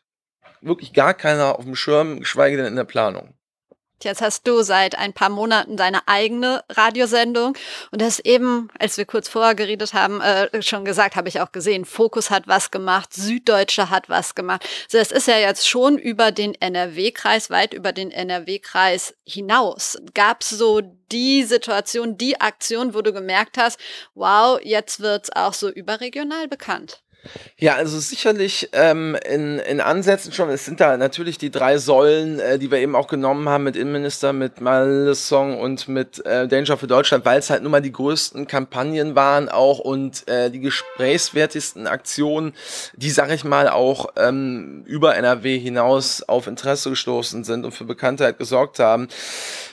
[0.61, 3.35] wirklich gar keiner auf dem Schirm, geschweige denn in der Planung.
[4.05, 7.57] Jetzt hast du seit ein paar Monaten deine eigene Radiosendung
[7.91, 11.53] und das eben, als wir kurz vorher geredet haben, äh, schon gesagt, habe ich auch
[11.53, 14.67] gesehen, Fokus hat was gemacht, Süddeutsche hat was gemacht.
[14.85, 19.99] Also das ist ja jetzt schon über den NRW-Kreis, weit über den NRW-Kreis hinaus.
[20.15, 20.81] Gab es so
[21.13, 23.79] die Situation, die Aktion, wo du gemerkt hast,
[24.15, 27.03] wow, jetzt wird es auch so überregional bekannt?
[27.59, 30.49] Ja, also sicherlich ähm, in, in Ansätzen schon.
[30.49, 33.77] Es sind da natürlich die drei Säulen, äh, die wir eben auch genommen haben mit
[33.77, 37.93] Innenminister, mit Malesong und mit äh, Danger für Deutschland, weil es halt nun mal die
[37.93, 42.55] größten Kampagnen waren auch und äh, die gesprächswertesten Aktionen,
[42.97, 47.85] die, sag ich mal, auch ähm, über NRW hinaus auf Interesse gestoßen sind und für
[47.85, 49.09] Bekanntheit gesorgt haben.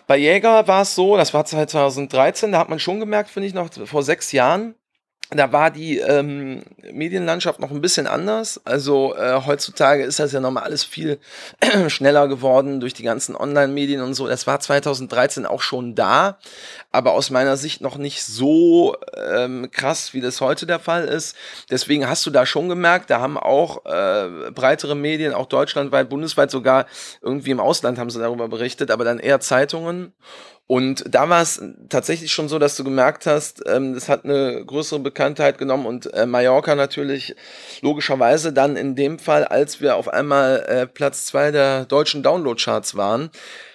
[0.08, 3.54] Bei Jäger war es so, das war 2013, da hat man schon gemerkt, finde ich,
[3.54, 4.76] noch vor sechs Jahren,
[5.30, 8.62] da war die ähm, Medienlandschaft noch ein bisschen anders.
[8.64, 11.20] Also äh, heutzutage ist das ja nochmal alles viel
[11.88, 14.28] schneller geworden durch die ganzen Online-Medien und so.
[14.28, 16.38] Das war 2013 auch schon da,
[16.98, 21.36] aber aus meiner Sicht noch nicht so ähm, krass, wie das heute der Fall ist.
[21.70, 26.50] Deswegen hast du da schon gemerkt, da haben auch äh, breitere Medien, auch deutschlandweit, bundesweit
[26.50, 26.88] sogar
[27.22, 30.12] irgendwie im Ausland haben sie darüber berichtet, aber dann eher Zeitungen.
[30.66, 35.00] Und da war es tatsächlich schon so, dass du gemerkt hast, ähm, hat eine größere
[35.00, 37.36] Bekanntheit genommen und äh, Mallorca natürlich
[37.82, 42.98] logischerweise dann in dem Fall, als wir auf einmal äh, Platz zwei der deutschen Downloadcharts
[42.98, 43.30] waren,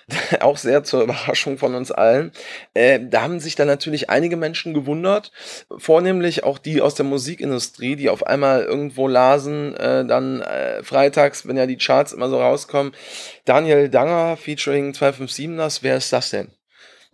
[0.40, 2.32] auch sehr zur Überraschung von uns allen.
[2.74, 5.32] Äh, da haben sich dann natürlich einige Menschen gewundert,
[5.76, 11.46] vornehmlich auch die aus der Musikindustrie, die auf einmal irgendwo lasen, äh, dann äh, freitags,
[11.46, 12.92] wenn ja die Charts immer so rauskommen,
[13.44, 16.50] Daniel Danger featuring 257ers, wer ist das denn?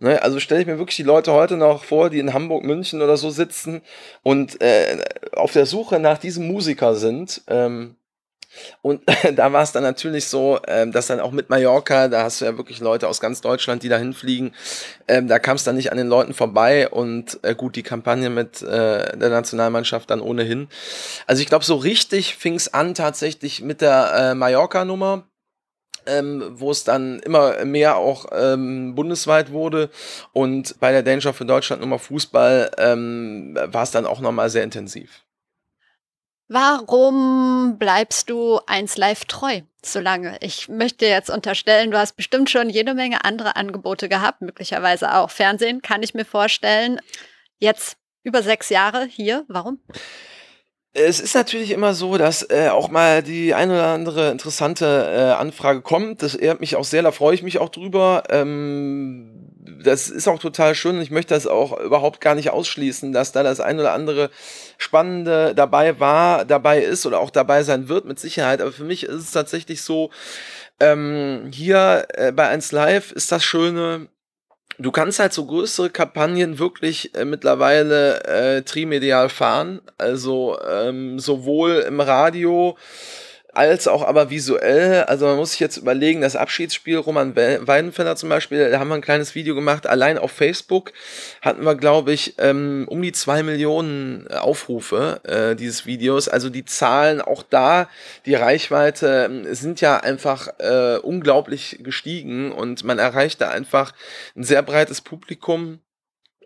[0.01, 3.01] Ne, also stelle ich mir wirklich die Leute heute noch vor, die in Hamburg, München
[3.01, 3.81] oder so sitzen
[4.23, 7.41] und äh, auf der Suche nach diesem Musiker sind.
[7.47, 7.97] Ähm,
[8.81, 9.01] und
[9.35, 12.45] da war es dann natürlich so, ähm, dass dann auch mit Mallorca, da hast du
[12.45, 14.53] ja wirklich Leute aus ganz Deutschland, die da hinfliegen,
[15.07, 18.29] ähm, da kam es dann nicht an den Leuten vorbei und äh, gut, die Kampagne
[18.29, 20.67] mit äh, der Nationalmannschaft dann ohnehin.
[21.27, 25.25] Also ich glaube, so richtig fing es an tatsächlich mit der äh, Mallorca-Nummer
[26.05, 29.89] ähm, wo es dann immer mehr auch ähm, bundesweit wurde.
[30.33, 34.63] Und bei der Danger für Deutschland Nummer Fußball ähm, war es dann auch nochmal sehr
[34.63, 35.23] intensiv.
[36.51, 40.35] Warum bleibst du 1 Live treu so lange?
[40.41, 45.29] Ich möchte jetzt unterstellen, du hast bestimmt schon jede Menge andere Angebote gehabt, möglicherweise auch
[45.29, 46.99] Fernsehen, kann ich mir vorstellen.
[47.59, 49.45] Jetzt über sechs Jahre hier.
[49.47, 49.79] Warum?
[50.93, 55.39] Es ist natürlich immer so, dass äh, auch mal die eine oder andere interessante äh,
[55.39, 56.23] Anfrage kommt.
[56.23, 58.23] Das ehrt mich auch sehr, da freue ich mich auch drüber.
[58.29, 59.49] Ähm,
[59.83, 60.99] das ist auch total schön.
[60.99, 64.31] Ich möchte das auch überhaupt gar nicht ausschließen, dass da das ein oder andere
[64.79, 68.59] Spannende dabei war, dabei ist oder auch dabei sein wird, mit Sicherheit.
[68.59, 70.09] Aber für mich ist es tatsächlich so,
[70.79, 74.07] ähm, hier äh, bei 1 Live ist das Schöne,
[74.79, 79.81] du kannst halt so größere Kampagnen wirklich äh, mittlerweile äh, trimedial fahren.
[79.97, 82.77] Also ähm, sowohl im Radio
[83.59, 85.03] als auch aber visuell.
[85.03, 88.95] Also man muss sich jetzt überlegen, das Abschiedsspiel Roman Weidenfeller zum Beispiel, da haben wir
[88.95, 89.85] ein kleines Video gemacht.
[89.85, 90.93] Allein auf Facebook
[91.41, 96.29] hatten wir, glaube ich, ähm, um die zwei Millionen Aufrufe äh, dieses Videos.
[96.29, 97.89] Also die Zahlen auch da,
[98.25, 103.91] die Reichweite äh, sind ja einfach äh, unglaublich gestiegen und man erreicht da einfach
[104.37, 105.79] ein sehr breites Publikum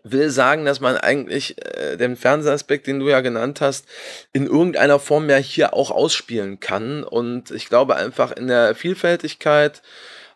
[0.04, 3.86] will sagen, dass man eigentlich äh, den Fernsehaspekt, den du ja genannt hast,
[4.32, 7.02] in irgendeiner Form ja hier auch ausspielen kann.
[7.02, 9.82] Und ich glaube einfach in der Vielfältigkeit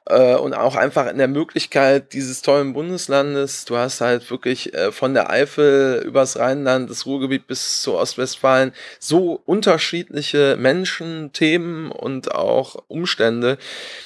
[0.08, 3.64] äh, und auch einfach in der Möglichkeit dieses tollen Bundeslandes.
[3.64, 8.72] Du hast halt wirklich äh, von der Eifel übers Rheinland, das Ruhrgebiet bis zu Ostwestfalen
[8.98, 13.58] so unterschiedliche Menschen, Themen und auch Umstände,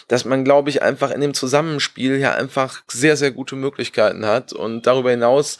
[0.08, 4.52] dass man, glaube ich, einfach in dem Zusammenspiel ja einfach sehr, sehr gute Möglichkeiten hat.
[4.52, 5.58] Und darüber hinaus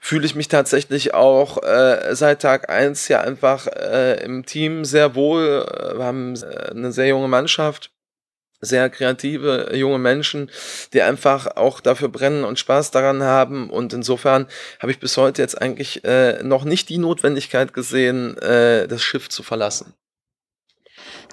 [0.00, 5.14] fühle ich mich tatsächlich auch äh, seit Tag eins ja einfach äh, im Team sehr
[5.14, 5.66] wohl.
[5.96, 7.90] Wir haben äh, eine sehr junge Mannschaft
[8.60, 10.50] sehr kreative junge Menschen,
[10.92, 13.70] die einfach auch dafür brennen und Spaß daran haben.
[13.70, 14.46] Und insofern
[14.78, 19.28] habe ich bis heute jetzt eigentlich äh, noch nicht die Notwendigkeit gesehen, äh, das Schiff
[19.28, 19.94] zu verlassen.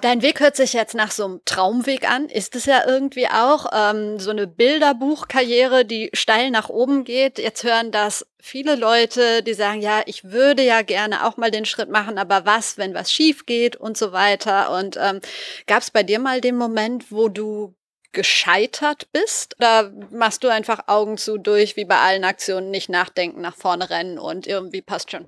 [0.00, 2.28] Dein Weg hört sich jetzt nach so einem Traumweg an.
[2.28, 7.38] Ist es ja irgendwie auch ähm, so eine Bilderbuchkarriere, die steil nach oben geht.
[7.38, 11.64] Jetzt hören das viele Leute, die sagen, ja, ich würde ja gerne auch mal den
[11.64, 14.70] Schritt machen, aber was, wenn was schief geht und so weiter.
[14.70, 15.20] Und ähm,
[15.66, 17.74] gab es bei dir mal den Moment, wo du
[18.12, 19.56] gescheitert bist?
[19.58, 23.90] Oder machst du einfach Augen zu durch, wie bei allen Aktionen, nicht nachdenken, nach vorne
[23.90, 25.26] rennen und irgendwie passt schon?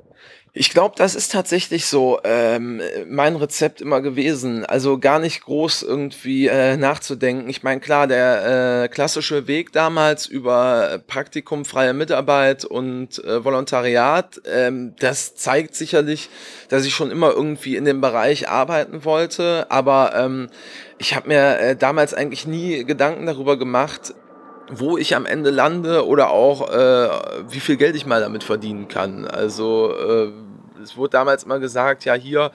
[0.52, 4.64] Ich glaube, das ist tatsächlich so ähm, mein Rezept immer gewesen.
[4.66, 7.48] Also gar nicht groß irgendwie äh, nachzudenken.
[7.48, 14.40] Ich meine, klar, der äh, klassische Weg damals über Praktikum, freie Mitarbeit und äh, Volontariat,
[14.44, 16.28] ähm, das zeigt sicherlich,
[16.68, 19.70] dass ich schon immer irgendwie in dem Bereich arbeiten wollte.
[19.70, 20.48] Aber ähm,
[20.98, 24.14] ich habe mir äh, damals eigentlich nie Gedanken darüber gemacht,
[24.70, 27.08] wo ich am Ende lande oder auch äh,
[27.48, 29.26] wie viel Geld ich mal damit verdienen kann.
[29.26, 30.30] Also äh,
[30.82, 32.50] es wurde damals immer gesagt, ja hier,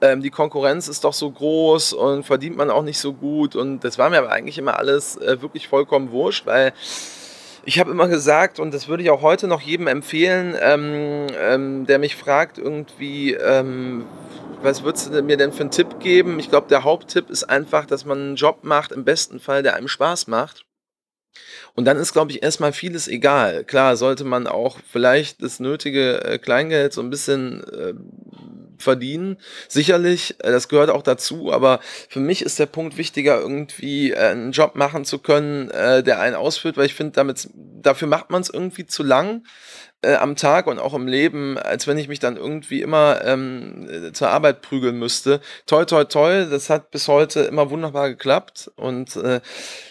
[0.00, 3.56] ähm, die Konkurrenz ist doch so groß und verdient man auch nicht so gut.
[3.56, 6.72] Und das war mir aber eigentlich immer alles äh, wirklich vollkommen wurscht, weil
[7.66, 11.86] ich habe immer gesagt, und das würde ich auch heute noch jedem empfehlen, ähm, ähm,
[11.86, 14.04] der mich fragt, irgendwie, ähm,
[14.62, 16.38] was würdest du mir denn für einen Tipp geben?
[16.38, 19.74] Ich glaube, der Haupttipp ist einfach, dass man einen Job macht, im besten Fall, der
[19.74, 20.64] einem Spaß macht.
[21.76, 23.64] Und dann ist, glaube ich, erstmal vieles egal.
[23.64, 27.94] Klar, sollte man auch vielleicht das nötige äh, Kleingeld so ein bisschen äh,
[28.78, 29.38] verdienen.
[29.68, 34.18] Sicherlich, äh, das gehört auch dazu, aber für mich ist der Punkt wichtiger, irgendwie äh,
[34.18, 38.30] einen Job machen zu können, äh, der einen ausführt, weil ich finde, damit dafür macht
[38.30, 39.42] man es irgendwie zu lang
[40.04, 43.88] äh, am Tag und auch im Leben, als wenn ich mich dann irgendwie immer ähm,
[43.88, 45.40] äh, zur Arbeit prügeln müsste.
[45.66, 49.40] Toi, toi, toi, das hat bis heute immer wunderbar geklappt und äh,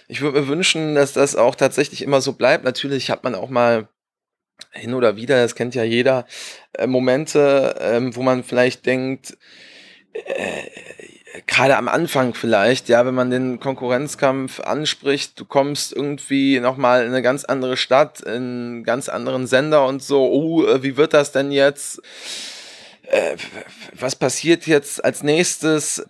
[0.07, 2.63] ich würde mir wünschen, dass das auch tatsächlich immer so bleibt.
[2.63, 3.87] Natürlich hat man auch mal
[4.71, 6.25] hin oder wieder, das kennt ja jeder,
[6.73, 9.37] äh, Momente, ähm, wo man vielleicht denkt,
[10.13, 10.63] äh,
[11.47, 17.09] gerade am Anfang vielleicht, ja, wenn man den Konkurrenzkampf anspricht, du kommst irgendwie nochmal in
[17.09, 21.13] eine ganz andere Stadt, in einen ganz anderen Sender und so, oh, äh, wie wird
[21.13, 22.01] das denn jetzt?
[23.03, 23.35] Äh,
[23.93, 26.05] was passiert jetzt als nächstes?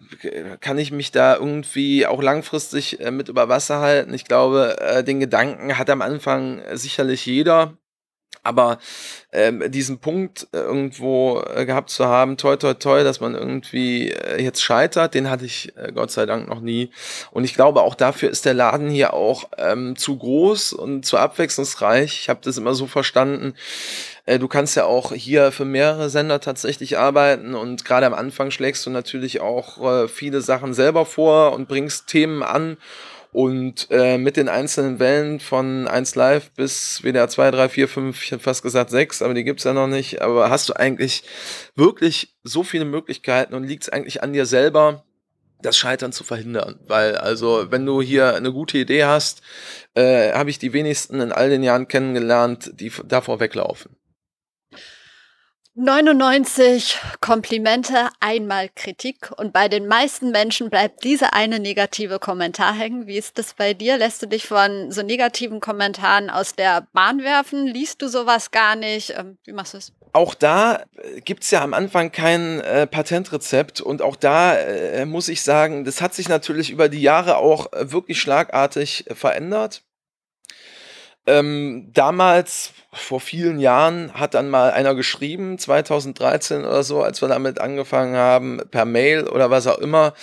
[0.60, 4.14] Kann ich mich da irgendwie auch langfristig äh, mit über Wasser halten?
[4.14, 7.78] Ich glaube, den Gedanken hat am Anfang sicherlich jeder.
[8.44, 8.78] Aber
[9.32, 14.12] ähm, diesen Punkt äh, irgendwo äh, gehabt zu haben, toi, toi, toi, dass man irgendwie
[14.12, 16.92] äh, jetzt scheitert, den hatte ich Gott sei Dank noch nie.
[17.32, 21.18] Und ich glaube, auch dafür ist der Laden hier auch ähm, zu groß und zu
[21.18, 22.20] abwechslungsreich.
[22.20, 23.54] Ich habe das immer so verstanden.
[24.26, 28.52] Äh, du kannst ja auch hier für mehrere Sender tatsächlich arbeiten und gerade am Anfang
[28.52, 32.78] schlägst du natürlich auch äh, viele Sachen selber vor und bringst Themen an
[33.34, 38.24] Und äh, mit den einzelnen Wellen von 1 Live bis WDR 2, 3, 4, 5,
[38.24, 40.22] ich hätte fast gesagt 6, aber die gibt's ja noch nicht.
[40.22, 41.24] Aber hast du eigentlich
[41.76, 45.04] wirklich so viele Möglichkeiten und liegt's eigentlich an dir selber,
[45.64, 46.80] das Scheitern zu verhindern.
[46.88, 49.42] Weil also, wenn du hier eine gute Idee hast,
[49.96, 53.96] äh, habe ich die wenigsten in all den Jahren kennengelernt, die davor weglaufen.
[55.76, 63.08] 99 Komplimente, einmal Kritik und bei den meisten Menschen bleibt dieser eine negative Kommentar hängen.
[63.08, 63.98] Wie ist das bei dir?
[63.98, 67.66] Lässt du dich von so negativen Kommentaren aus der Bahn werfen?
[67.66, 69.16] Liest du sowas gar nicht?
[69.18, 69.92] Ähm, wie machst du es?
[70.12, 75.28] Auch da äh, gibt's ja am Anfang kein äh, Patentrezept und auch da äh, muss
[75.28, 79.82] ich sagen, das hat sich natürlich über die Jahre auch äh, wirklich schlagartig äh, verändert.
[81.26, 87.30] Ähm, damals, vor vielen Jahren, hat dann mal einer geschrieben, 2013 oder so, als wir
[87.30, 90.14] damit angefangen haben, per Mail oder was auch immer,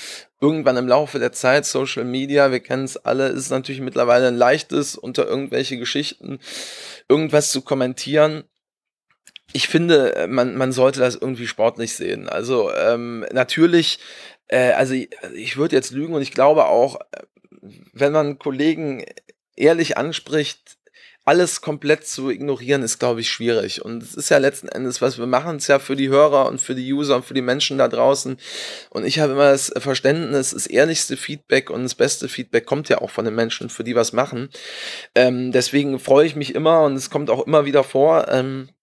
[0.40, 4.36] irgendwann im Laufe der Zeit, Social Media, wir kennen es alle, ist natürlich mittlerweile ein
[4.36, 6.38] leichtes, unter irgendwelche Geschichten
[7.08, 8.44] irgendwas zu kommentieren.
[9.52, 12.28] Ich finde, man, man sollte das irgendwie sportlich sehen.
[12.28, 13.98] Also ähm, natürlich,
[14.48, 17.22] äh, also ich, ich würde jetzt lügen und ich glaube auch, äh,
[17.92, 19.04] wenn man Kollegen
[19.56, 20.78] ehrlich anspricht,
[21.30, 23.84] alles komplett zu ignorieren, ist, glaube ich, schwierig.
[23.84, 26.60] Und es ist ja letzten Endes, was wir machen, es ja für die Hörer und
[26.60, 28.36] für die User und für die Menschen da draußen.
[28.90, 33.00] Und ich habe immer das Verständnis, das ehrlichste Feedback und das beste Feedback kommt ja
[33.00, 34.48] auch von den Menschen, für die was machen.
[35.14, 38.79] Ähm, deswegen freue ich mich immer und es kommt auch immer wieder vor, ähm, äh,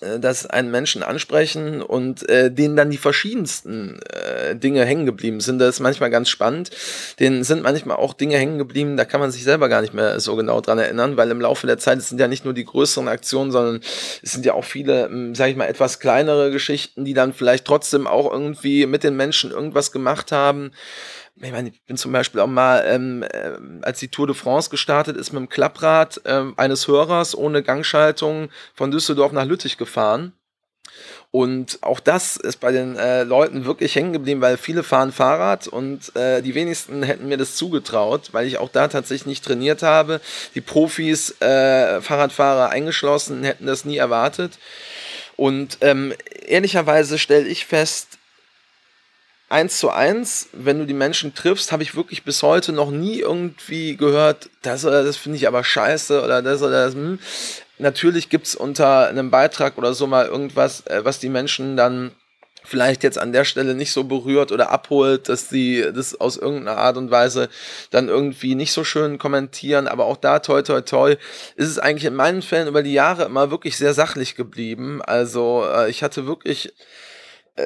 [0.00, 5.58] dass einen Menschen ansprechen und äh, denen dann die verschiedensten äh, Dinge hängen geblieben sind.
[5.58, 6.70] Das ist manchmal ganz spannend.
[7.18, 10.18] Denen sind manchmal auch Dinge hängen geblieben, da kann man sich selber gar nicht mehr
[10.18, 13.08] so genau dran erinnern, weil im Laufe der Zeit, sind ja nicht nur die größeren
[13.08, 13.80] Aktionen, sondern
[14.22, 17.66] es sind ja auch viele, hm, sag ich mal, etwas kleinere Geschichten, die dann vielleicht
[17.66, 20.70] trotzdem auch irgendwie mit den Menschen irgendwas gemacht haben
[21.42, 24.70] ich meine, ich bin zum Beispiel auch mal, ähm, äh, als die Tour de France
[24.70, 30.32] gestartet ist, mit dem Klapprad äh, eines Hörers ohne Gangschaltung von Düsseldorf nach Lüttich gefahren.
[31.32, 35.68] Und auch das ist bei den äh, Leuten wirklich hängen geblieben, weil viele fahren Fahrrad
[35.68, 39.84] und äh, die wenigsten hätten mir das zugetraut, weil ich auch da tatsächlich nicht trainiert
[39.84, 40.20] habe.
[40.56, 44.58] Die Profis, äh, Fahrradfahrer eingeschlossen, hätten das nie erwartet.
[45.36, 46.12] Und ähm,
[46.46, 48.18] ehrlicherweise stelle ich fest,
[49.50, 53.18] eins zu eins, wenn du die Menschen triffst, habe ich wirklich bis heute noch nie
[53.18, 56.94] irgendwie gehört, das oder das finde ich aber scheiße oder das oder das.
[56.94, 57.18] Hm.
[57.78, 62.12] Natürlich gibt's unter einem Beitrag oder so mal irgendwas, äh, was die Menschen dann
[62.62, 66.76] vielleicht jetzt an der Stelle nicht so berührt oder abholt, dass sie das aus irgendeiner
[66.76, 67.48] Art und Weise
[67.90, 69.88] dann irgendwie nicht so schön kommentieren.
[69.88, 71.16] Aber auch da, toi, toi, toi,
[71.56, 75.00] ist es eigentlich in meinen Fällen über die Jahre immer wirklich sehr sachlich geblieben.
[75.02, 76.72] Also äh, ich hatte wirklich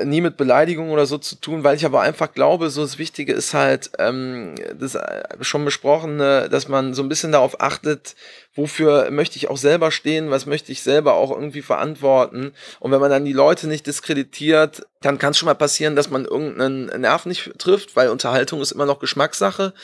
[0.05, 3.33] nie mit Beleidigung oder so zu tun, weil ich aber einfach glaube, so das Wichtige
[3.33, 8.17] ist halt, ähm, das äh, schon besprochene, dass man so ein bisschen darauf achtet,
[8.55, 12.53] wofür möchte ich auch selber stehen, was möchte ich selber auch irgendwie verantworten.
[12.81, 16.09] Und wenn man dann die Leute nicht diskreditiert, dann kann es schon mal passieren, dass
[16.09, 19.75] man irgendeinen Nerv nicht trifft, weil Unterhaltung ist immer noch Geschmackssache.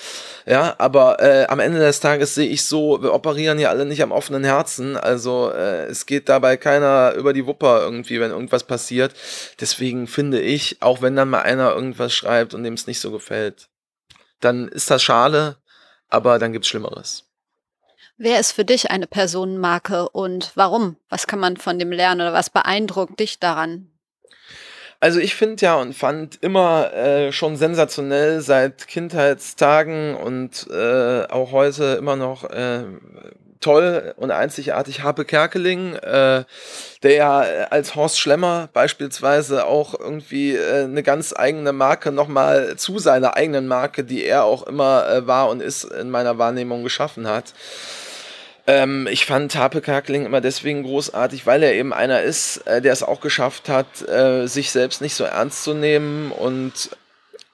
[0.46, 4.02] Ja, aber äh, am Ende des Tages sehe ich so, wir operieren ja alle nicht
[4.02, 4.96] am offenen Herzen.
[4.96, 9.12] Also äh, es geht dabei keiner über die Wupper irgendwie, wenn irgendwas passiert.
[9.60, 13.10] Deswegen finde ich, auch wenn dann mal einer irgendwas schreibt und dem es nicht so
[13.10, 13.68] gefällt,
[14.40, 15.56] dann ist das schade,
[16.08, 17.24] aber dann gibt's Schlimmeres.
[18.16, 20.96] Wer ist für dich eine Personenmarke und warum?
[21.10, 23.90] Was kann man von dem lernen oder was beeindruckt dich daran?
[25.02, 31.52] Also ich finde ja und fand immer äh, schon sensationell seit Kindheitstagen und äh, auch
[31.52, 32.84] heute immer noch äh,
[33.60, 36.44] toll und einzigartig Harpe Kerkeling, äh,
[37.02, 42.98] der ja als Horst Schlemmer beispielsweise auch irgendwie äh, eine ganz eigene Marke nochmal zu
[42.98, 47.26] seiner eigenen Marke, die er auch immer äh, war und ist in meiner Wahrnehmung geschaffen
[47.26, 47.54] hat.
[48.70, 52.92] Ähm, ich fand Harpe Kerkeling immer deswegen großartig, weil er eben einer ist, äh, der
[52.92, 56.90] es auch geschafft hat, äh, sich selbst nicht so ernst zu nehmen und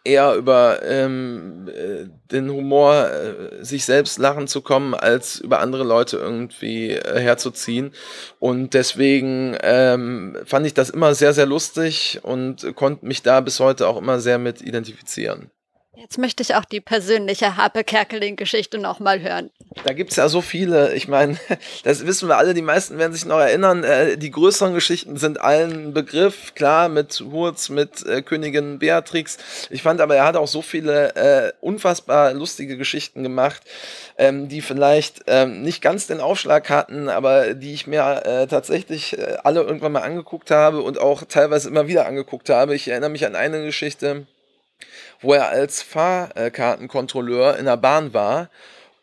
[0.04, 5.84] eher über ähm, äh, den Humor äh, sich selbst lachen zu kommen, als über andere
[5.84, 7.92] Leute irgendwie äh, herzuziehen.
[8.38, 13.58] Und deswegen ähm, fand ich das immer sehr, sehr lustig und konnte mich da bis
[13.58, 15.50] heute auch immer sehr mit identifizieren.
[15.98, 19.50] Jetzt möchte ich auch die persönliche Harpe Kerkeling-Geschichte nochmal hören.
[19.84, 20.94] Da gibt es ja so viele.
[20.94, 21.38] Ich meine,
[21.84, 23.82] das wissen wir alle, die meisten werden sich noch erinnern.
[23.82, 29.38] Äh, die größeren Geschichten sind allen Begriff, klar, mit Hurz, mit äh, Königin Beatrix.
[29.70, 33.62] Ich fand aber, er hat auch so viele äh, unfassbar lustige Geschichten gemacht,
[34.18, 39.16] ähm, die vielleicht ähm, nicht ganz den Aufschlag hatten, aber die ich mir äh, tatsächlich
[39.44, 42.74] alle irgendwann mal angeguckt habe und auch teilweise immer wieder angeguckt habe.
[42.74, 44.26] Ich erinnere mich an eine Geschichte
[45.20, 48.50] wo er als Fahrkartenkontrolleur in der Bahn war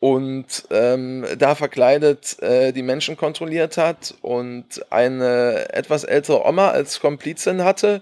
[0.04, 7.00] und ähm, da verkleidet äh, die Menschen kontrolliert hat und eine etwas ältere Oma als
[7.00, 8.02] Komplizin hatte,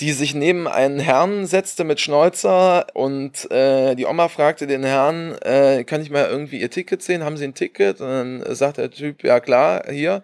[0.00, 5.36] die sich neben einen Herrn setzte mit Schnäuzer und äh, die Oma fragte den Herrn,
[5.42, 7.22] äh, kann ich mal irgendwie ihr Ticket sehen?
[7.22, 8.00] Haben Sie ein Ticket?
[8.00, 10.22] Und dann sagt der Typ, ja klar, hier.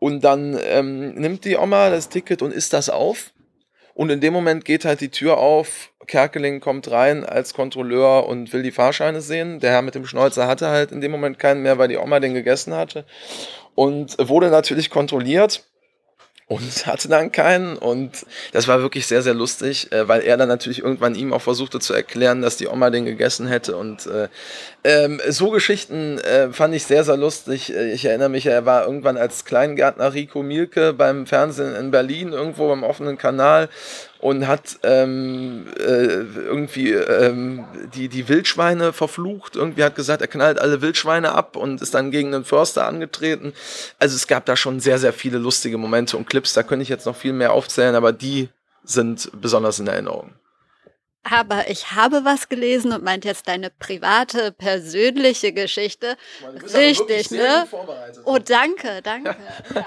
[0.00, 3.32] Und dann ähm, nimmt die Oma das Ticket und isst das auf.
[3.94, 8.52] Und in dem Moment geht halt die Tür auf, Kerkeling kommt rein als Kontrolleur und
[8.52, 9.60] will die Fahrscheine sehen.
[9.60, 12.20] Der Herr mit dem Schnäuzer hatte halt in dem Moment keinen mehr, weil die Oma
[12.20, 13.04] den gegessen hatte.
[13.74, 15.64] Und wurde natürlich kontrolliert
[16.46, 17.76] und hatte dann keinen.
[17.76, 21.42] Und das war wirklich sehr, sehr lustig, äh, weil er dann natürlich irgendwann ihm auch
[21.42, 23.76] versuchte zu erklären, dass die Oma den gegessen hätte.
[23.76, 24.28] Und äh,
[24.84, 27.74] ähm, so Geschichten äh, fand ich sehr, sehr lustig.
[27.74, 32.32] Äh, ich erinnere mich, er war irgendwann als Kleingärtner Rico Mielke beim Fernsehen in Berlin,
[32.32, 33.68] irgendwo beim offenen Kanal
[34.24, 39.54] und hat ähm, äh, irgendwie ähm, die, die Wildschweine verflucht.
[39.54, 43.52] Irgendwie hat gesagt, er knallt alle Wildschweine ab und ist dann gegen den Förster angetreten.
[43.98, 46.54] Also es gab da schon sehr, sehr viele lustige Momente und Clips.
[46.54, 48.48] Da könnte ich jetzt noch viel mehr aufzählen, aber die
[48.82, 50.32] sind besonders in Erinnerung.
[51.24, 56.16] Aber ich habe was gelesen und meint jetzt deine private, persönliche Geschichte.
[56.74, 57.66] Richtig, ne?
[58.24, 59.36] Oh, danke, danke.
[59.74, 59.84] ja,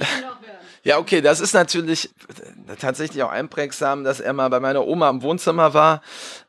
[0.00, 0.55] komm,
[0.86, 2.10] ja, okay, das ist natürlich
[2.68, 6.00] äh, tatsächlich auch einprägsam, dass er mal bei meiner Oma im Wohnzimmer war.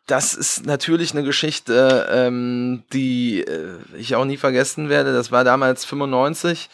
[0.05, 5.11] Das ist natürlich eine Geschichte, ähm, die äh, ich auch nie vergessen werde.
[5.11, 6.69] Das war damals 95.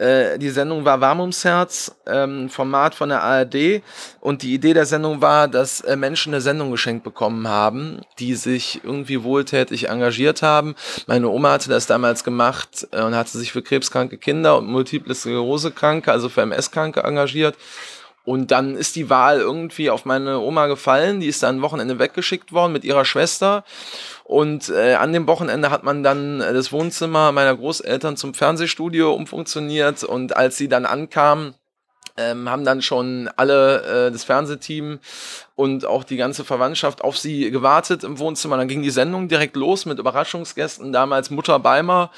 [0.00, 3.82] Äh, die Sendung war Warm ums Herz, ähm, Format von der ARD.
[4.20, 8.34] Und die Idee der Sendung war, dass äh, Menschen eine Sendung geschenkt bekommen haben, die
[8.34, 10.74] sich irgendwie wohltätig engagiert haben.
[11.06, 15.14] Meine Oma hatte das damals gemacht äh, und hatte sich für krebskranke Kinder und multiple
[15.14, 17.56] Sklerose-Kranke, also für MS-Kranke engagiert.
[18.24, 21.20] Und dann ist die Wahl irgendwie auf meine Oma gefallen.
[21.20, 23.64] Die ist dann Wochenende weggeschickt worden mit ihrer Schwester.
[24.24, 29.12] Und äh, an dem Wochenende hat man dann äh, das Wohnzimmer meiner Großeltern zum Fernsehstudio
[29.12, 30.04] umfunktioniert.
[30.04, 31.54] Und als sie dann ankam,
[32.16, 34.98] ähm, haben dann schon alle äh, das Fernsehteam
[35.54, 38.56] und auch die ganze Verwandtschaft auf sie gewartet im Wohnzimmer.
[38.56, 40.92] Dann ging die Sendung direkt los mit Überraschungsgästen.
[40.92, 42.10] Damals Mutter Beimer.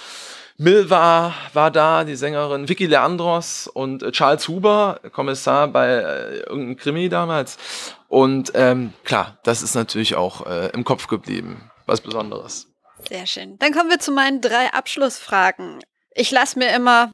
[0.59, 6.77] Milva war da, die Sängerin Vicky Leandros und äh, Charles Huber, Kommissar bei äh, irgendeinem
[6.77, 7.59] Krimi damals.
[8.09, 12.69] Und ähm, klar, das ist natürlich auch äh, im Kopf geblieben was Besonderes.
[13.09, 13.59] Sehr schön.
[13.59, 15.83] Dann kommen wir zu meinen drei Abschlussfragen.
[16.15, 17.11] Ich lasse mir immer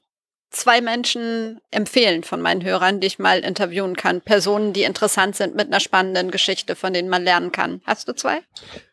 [0.51, 4.21] zwei Menschen empfehlen von meinen Hörern, die ich mal interviewen kann.
[4.21, 7.83] Personen, die interessant sind mit einer spannenden Geschichte, von denen man lernen kann.
[7.85, 8.43] Hast du zwei?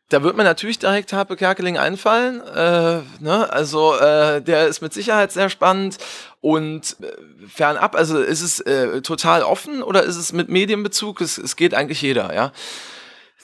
[0.09, 2.41] Da wird mir natürlich direkt Harpe Kerkeling einfallen.
[2.41, 3.51] Äh, ne?
[3.51, 5.97] Also äh, der ist mit Sicherheit sehr spannend.
[6.41, 7.11] Und äh,
[7.47, 11.21] fernab, also ist es äh, total offen oder ist es mit Medienbezug?
[11.21, 12.51] Es, es geht eigentlich jeder, ja.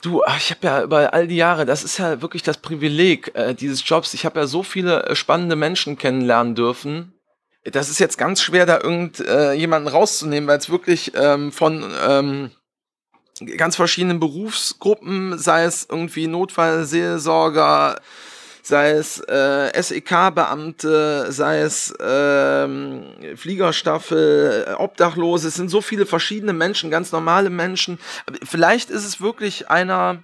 [0.02, 3.54] Du, ich habe ja über all die Jahre, das ist ja wirklich das Privileg äh,
[3.54, 4.14] dieses Jobs.
[4.14, 7.14] Ich habe ja so viele äh, spannende Menschen kennenlernen dürfen.
[7.64, 12.50] Das ist jetzt ganz schwer, da irgendjemanden äh, rauszunehmen, weil es wirklich ähm, von ähm,
[13.46, 18.00] ganz verschiedenen Berufsgruppen, sei es irgendwie Notfallseelsorger,
[18.62, 23.04] sei es äh, SEK-Beamte, sei es ähm,
[23.36, 25.48] Fliegerstaffel, Obdachlose.
[25.48, 27.98] Es sind so viele verschiedene Menschen, ganz normale Menschen.
[28.44, 30.22] Vielleicht ist es wirklich einer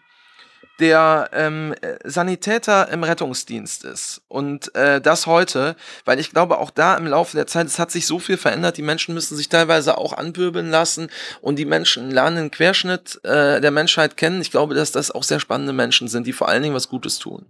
[0.80, 1.74] der ähm,
[2.04, 4.22] Sanitäter im Rettungsdienst ist.
[4.28, 7.90] Und äh, das heute, weil ich glaube, auch da im Laufe der Zeit, es hat
[7.90, 11.08] sich so viel verändert, die Menschen müssen sich teilweise auch anpöbeln lassen
[11.40, 14.40] und die Menschen lernen den Querschnitt äh, der Menschheit kennen.
[14.40, 17.18] Ich glaube, dass das auch sehr spannende Menschen sind, die vor allen Dingen was Gutes
[17.18, 17.46] tun.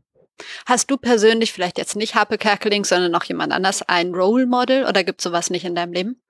[0.66, 4.84] Hast du persönlich, vielleicht jetzt nicht Harpe Kerkeling, sondern noch jemand anders, ein Role Model
[4.84, 6.20] oder gibt sowas nicht in deinem Leben?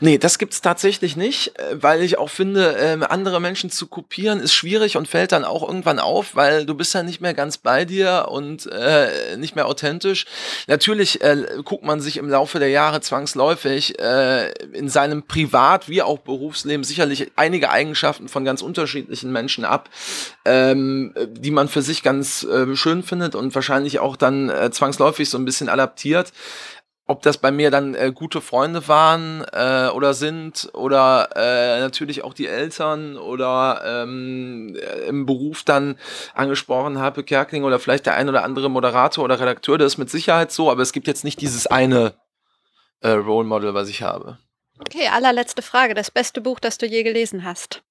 [0.00, 4.40] Nee, das gibt's tatsächlich nicht, äh, weil ich auch finde, ähm, andere Menschen zu kopieren
[4.40, 7.58] ist schwierig und fällt dann auch irgendwann auf, weil du bist ja nicht mehr ganz
[7.58, 10.26] bei dir und äh, nicht mehr authentisch.
[10.66, 16.02] Natürlich äh, guckt man sich im Laufe der Jahre zwangsläufig äh, in seinem Privat- wie
[16.02, 19.90] auch Berufsleben sicherlich einige Eigenschaften von ganz unterschiedlichen Menschen ab,
[20.44, 25.28] ähm, die man für sich ganz äh, schön findet und wahrscheinlich auch dann äh, zwangsläufig
[25.28, 26.32] so ein bisschen adaptiert
[27.10, 32.22] ob das bei mir dann äh, gute Freunde waren äh, oder sind oder äh, natürlich
[32.22, 35.98] auch die Eltern oder ähm, äh, im Beruf dann
[36.34, 40.08] angesprochen habe, Kerkling oder vielleicht der ein oder andere Moderator oder Redakteur, das ist mit
[40.08, 42.14] Sicherheit so, aber es gibt jetzt nicht dieses eine
[43.00, 44.38] äh, Role Model, was ich habe.
[44.78, 45.94] Okay, allerletzte Frage.
[45.94, 47.82] Das beste Buch, das du je gelesen hast?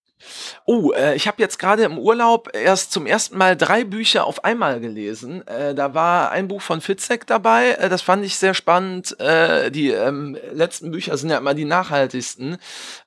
[0.65, 4.43] Oh, äh, ich habe jetzt gerade im Urlaub erst zum ersten Mal drei Bücher auf
[4.43, 5.45] einmal gelesen.
[5.47, 9.19] Äh, da war ein Buch von Fitzek dabei, äh, das fand ich sehr spannend.
[9.19, 12.57] Äh, die ähm, letzten Bücher sind ja immer die nachhaltigsten.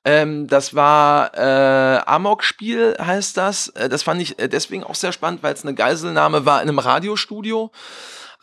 [0.05, 3.69] Ähm, das war äh, Amok-Spiel, heißt das.
[3.69, 6.79] Äh, das fand ich deswegen auch sehr spannend, weil es eine Geiselnahme war in einem
[6.79, 7.71] Radiostudio.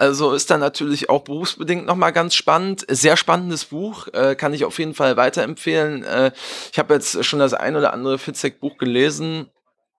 [0.01, 2.87] Also ist dann natürlich auch berufsbedingt nochmal ganz spannend.
[2.89, 6.05] Sehr spannendes Buch, äh, kann ich auf jeden Fall weiterempfehlen.
[6.05, 6.33] Äh,
[6.73, 9.51] ich habe jetzt schon das ein oder andere Fitzek-Buch gelesen.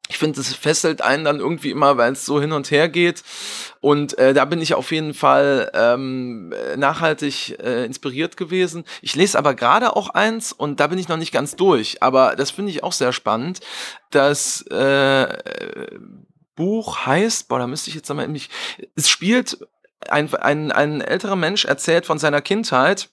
[0.09, 3.21] Ich finde, es fesselt einen dann irgendwie immer, weil es so hin und her geht.
[3.79, 8.85] Und äh, da bin ich auf jeden Fall ähm, nachhaltig äh, inspiriert gewesen.
[9.03, 12.01] Ich lese aber gerade auch eins und da bin ich noch nicht ganz durch.
[12.01, 13.59] Aber das finde ich auch sehr spannend.
[14.09, 15.27] Das äh,
[16.55, 18.27] Buch heißt, boah, da müsste ich jetzt nochmal,
[18.95, 19.59] es spielt
[20.09, 23.09] ein, ein, ein älterer Mensch erzählt von seiner Kindheit,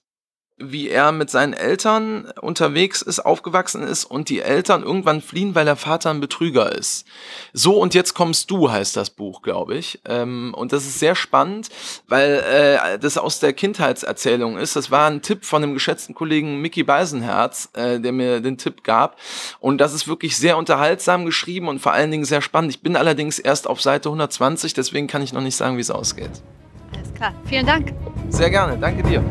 [0.59, 5.65] wie er mit seinen Eltern unterwegs ist, aufgewachsen ist und die Eltern irgendwann fliehen, weil
[5.65, 7.07] der Vater ein Betrüger ist.
[7.53, 10.01] So und jetzt kommst du heißt das Buch, glaube ich.
[10.05, 11.69] Ähm, und das ist sehr spannend,
[12.07, 14.75] weil äh, das aus der Kindheitserzählung ist.
[14.75, 18.83] Das war ein Tipp von dem geschätzten Kollegen Mickey Beisenherz, äh, der mir den Tipp
[18.83, 19.17] gab.
[19.61, 22.71] Und das ist wirklich sehr unterhaltsam geschrieben und vor allen Dingen sehr spannend.
[22.71, 25.91] Ich bin allerdings erst auf Seite 120, deswegen kann ich noch nicht sagen, wie es
[25.91, 26.31] ausgeht.
[26.93, 27.33] Alles klar.
[27.45, 27.93] Vielen Dank.
[28.29, 28.77] Sehr gerne.
[28.77, 29.23] Danke dir.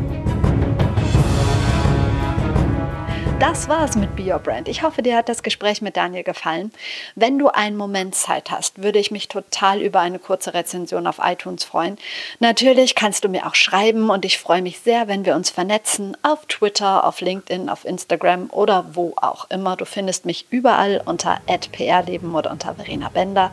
[3.40, 4.66] Das war's mit Be Your Brand.
[4.66, 6.72] Ich hoffe, dir hat das Gespräch mit Daniel gefallen.
[7.14, 11.20] Wenn du einen Moment Zeit hast, würde ich mich total über eine kurze Rezension auf
[11.22, 11.98] iTunes freuen.
[12.40, 16.16] Natürlich kannst du mir auch schreiben und ich freue mich sehr, wenn wir uns vernetzen
[16.22, 19.76] auf Twitter, auf LinkedIn, auf Instagram oder wo auch immer.
[19.76, 23.52] Du findest mich überall unter @prleben oder unter Verena Bender.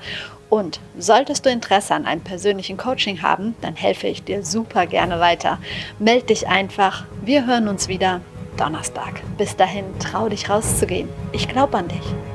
[0.50, 5.20] Und solltest du Interesse an einem persönlichen Coaching haben, dann helfe ich dir super gerne
[5.20, 5.60] weiter.
[6.00, 7.06] Meld dich einfach.
[7.24, 8.22] Wir hören uns wieder
[8.58, 9.22] Donnerstag.
[9.38, 11.10] Bis dahin, trau dich rauszugehen.
[11.32, 12.35] Ich glaube an dich.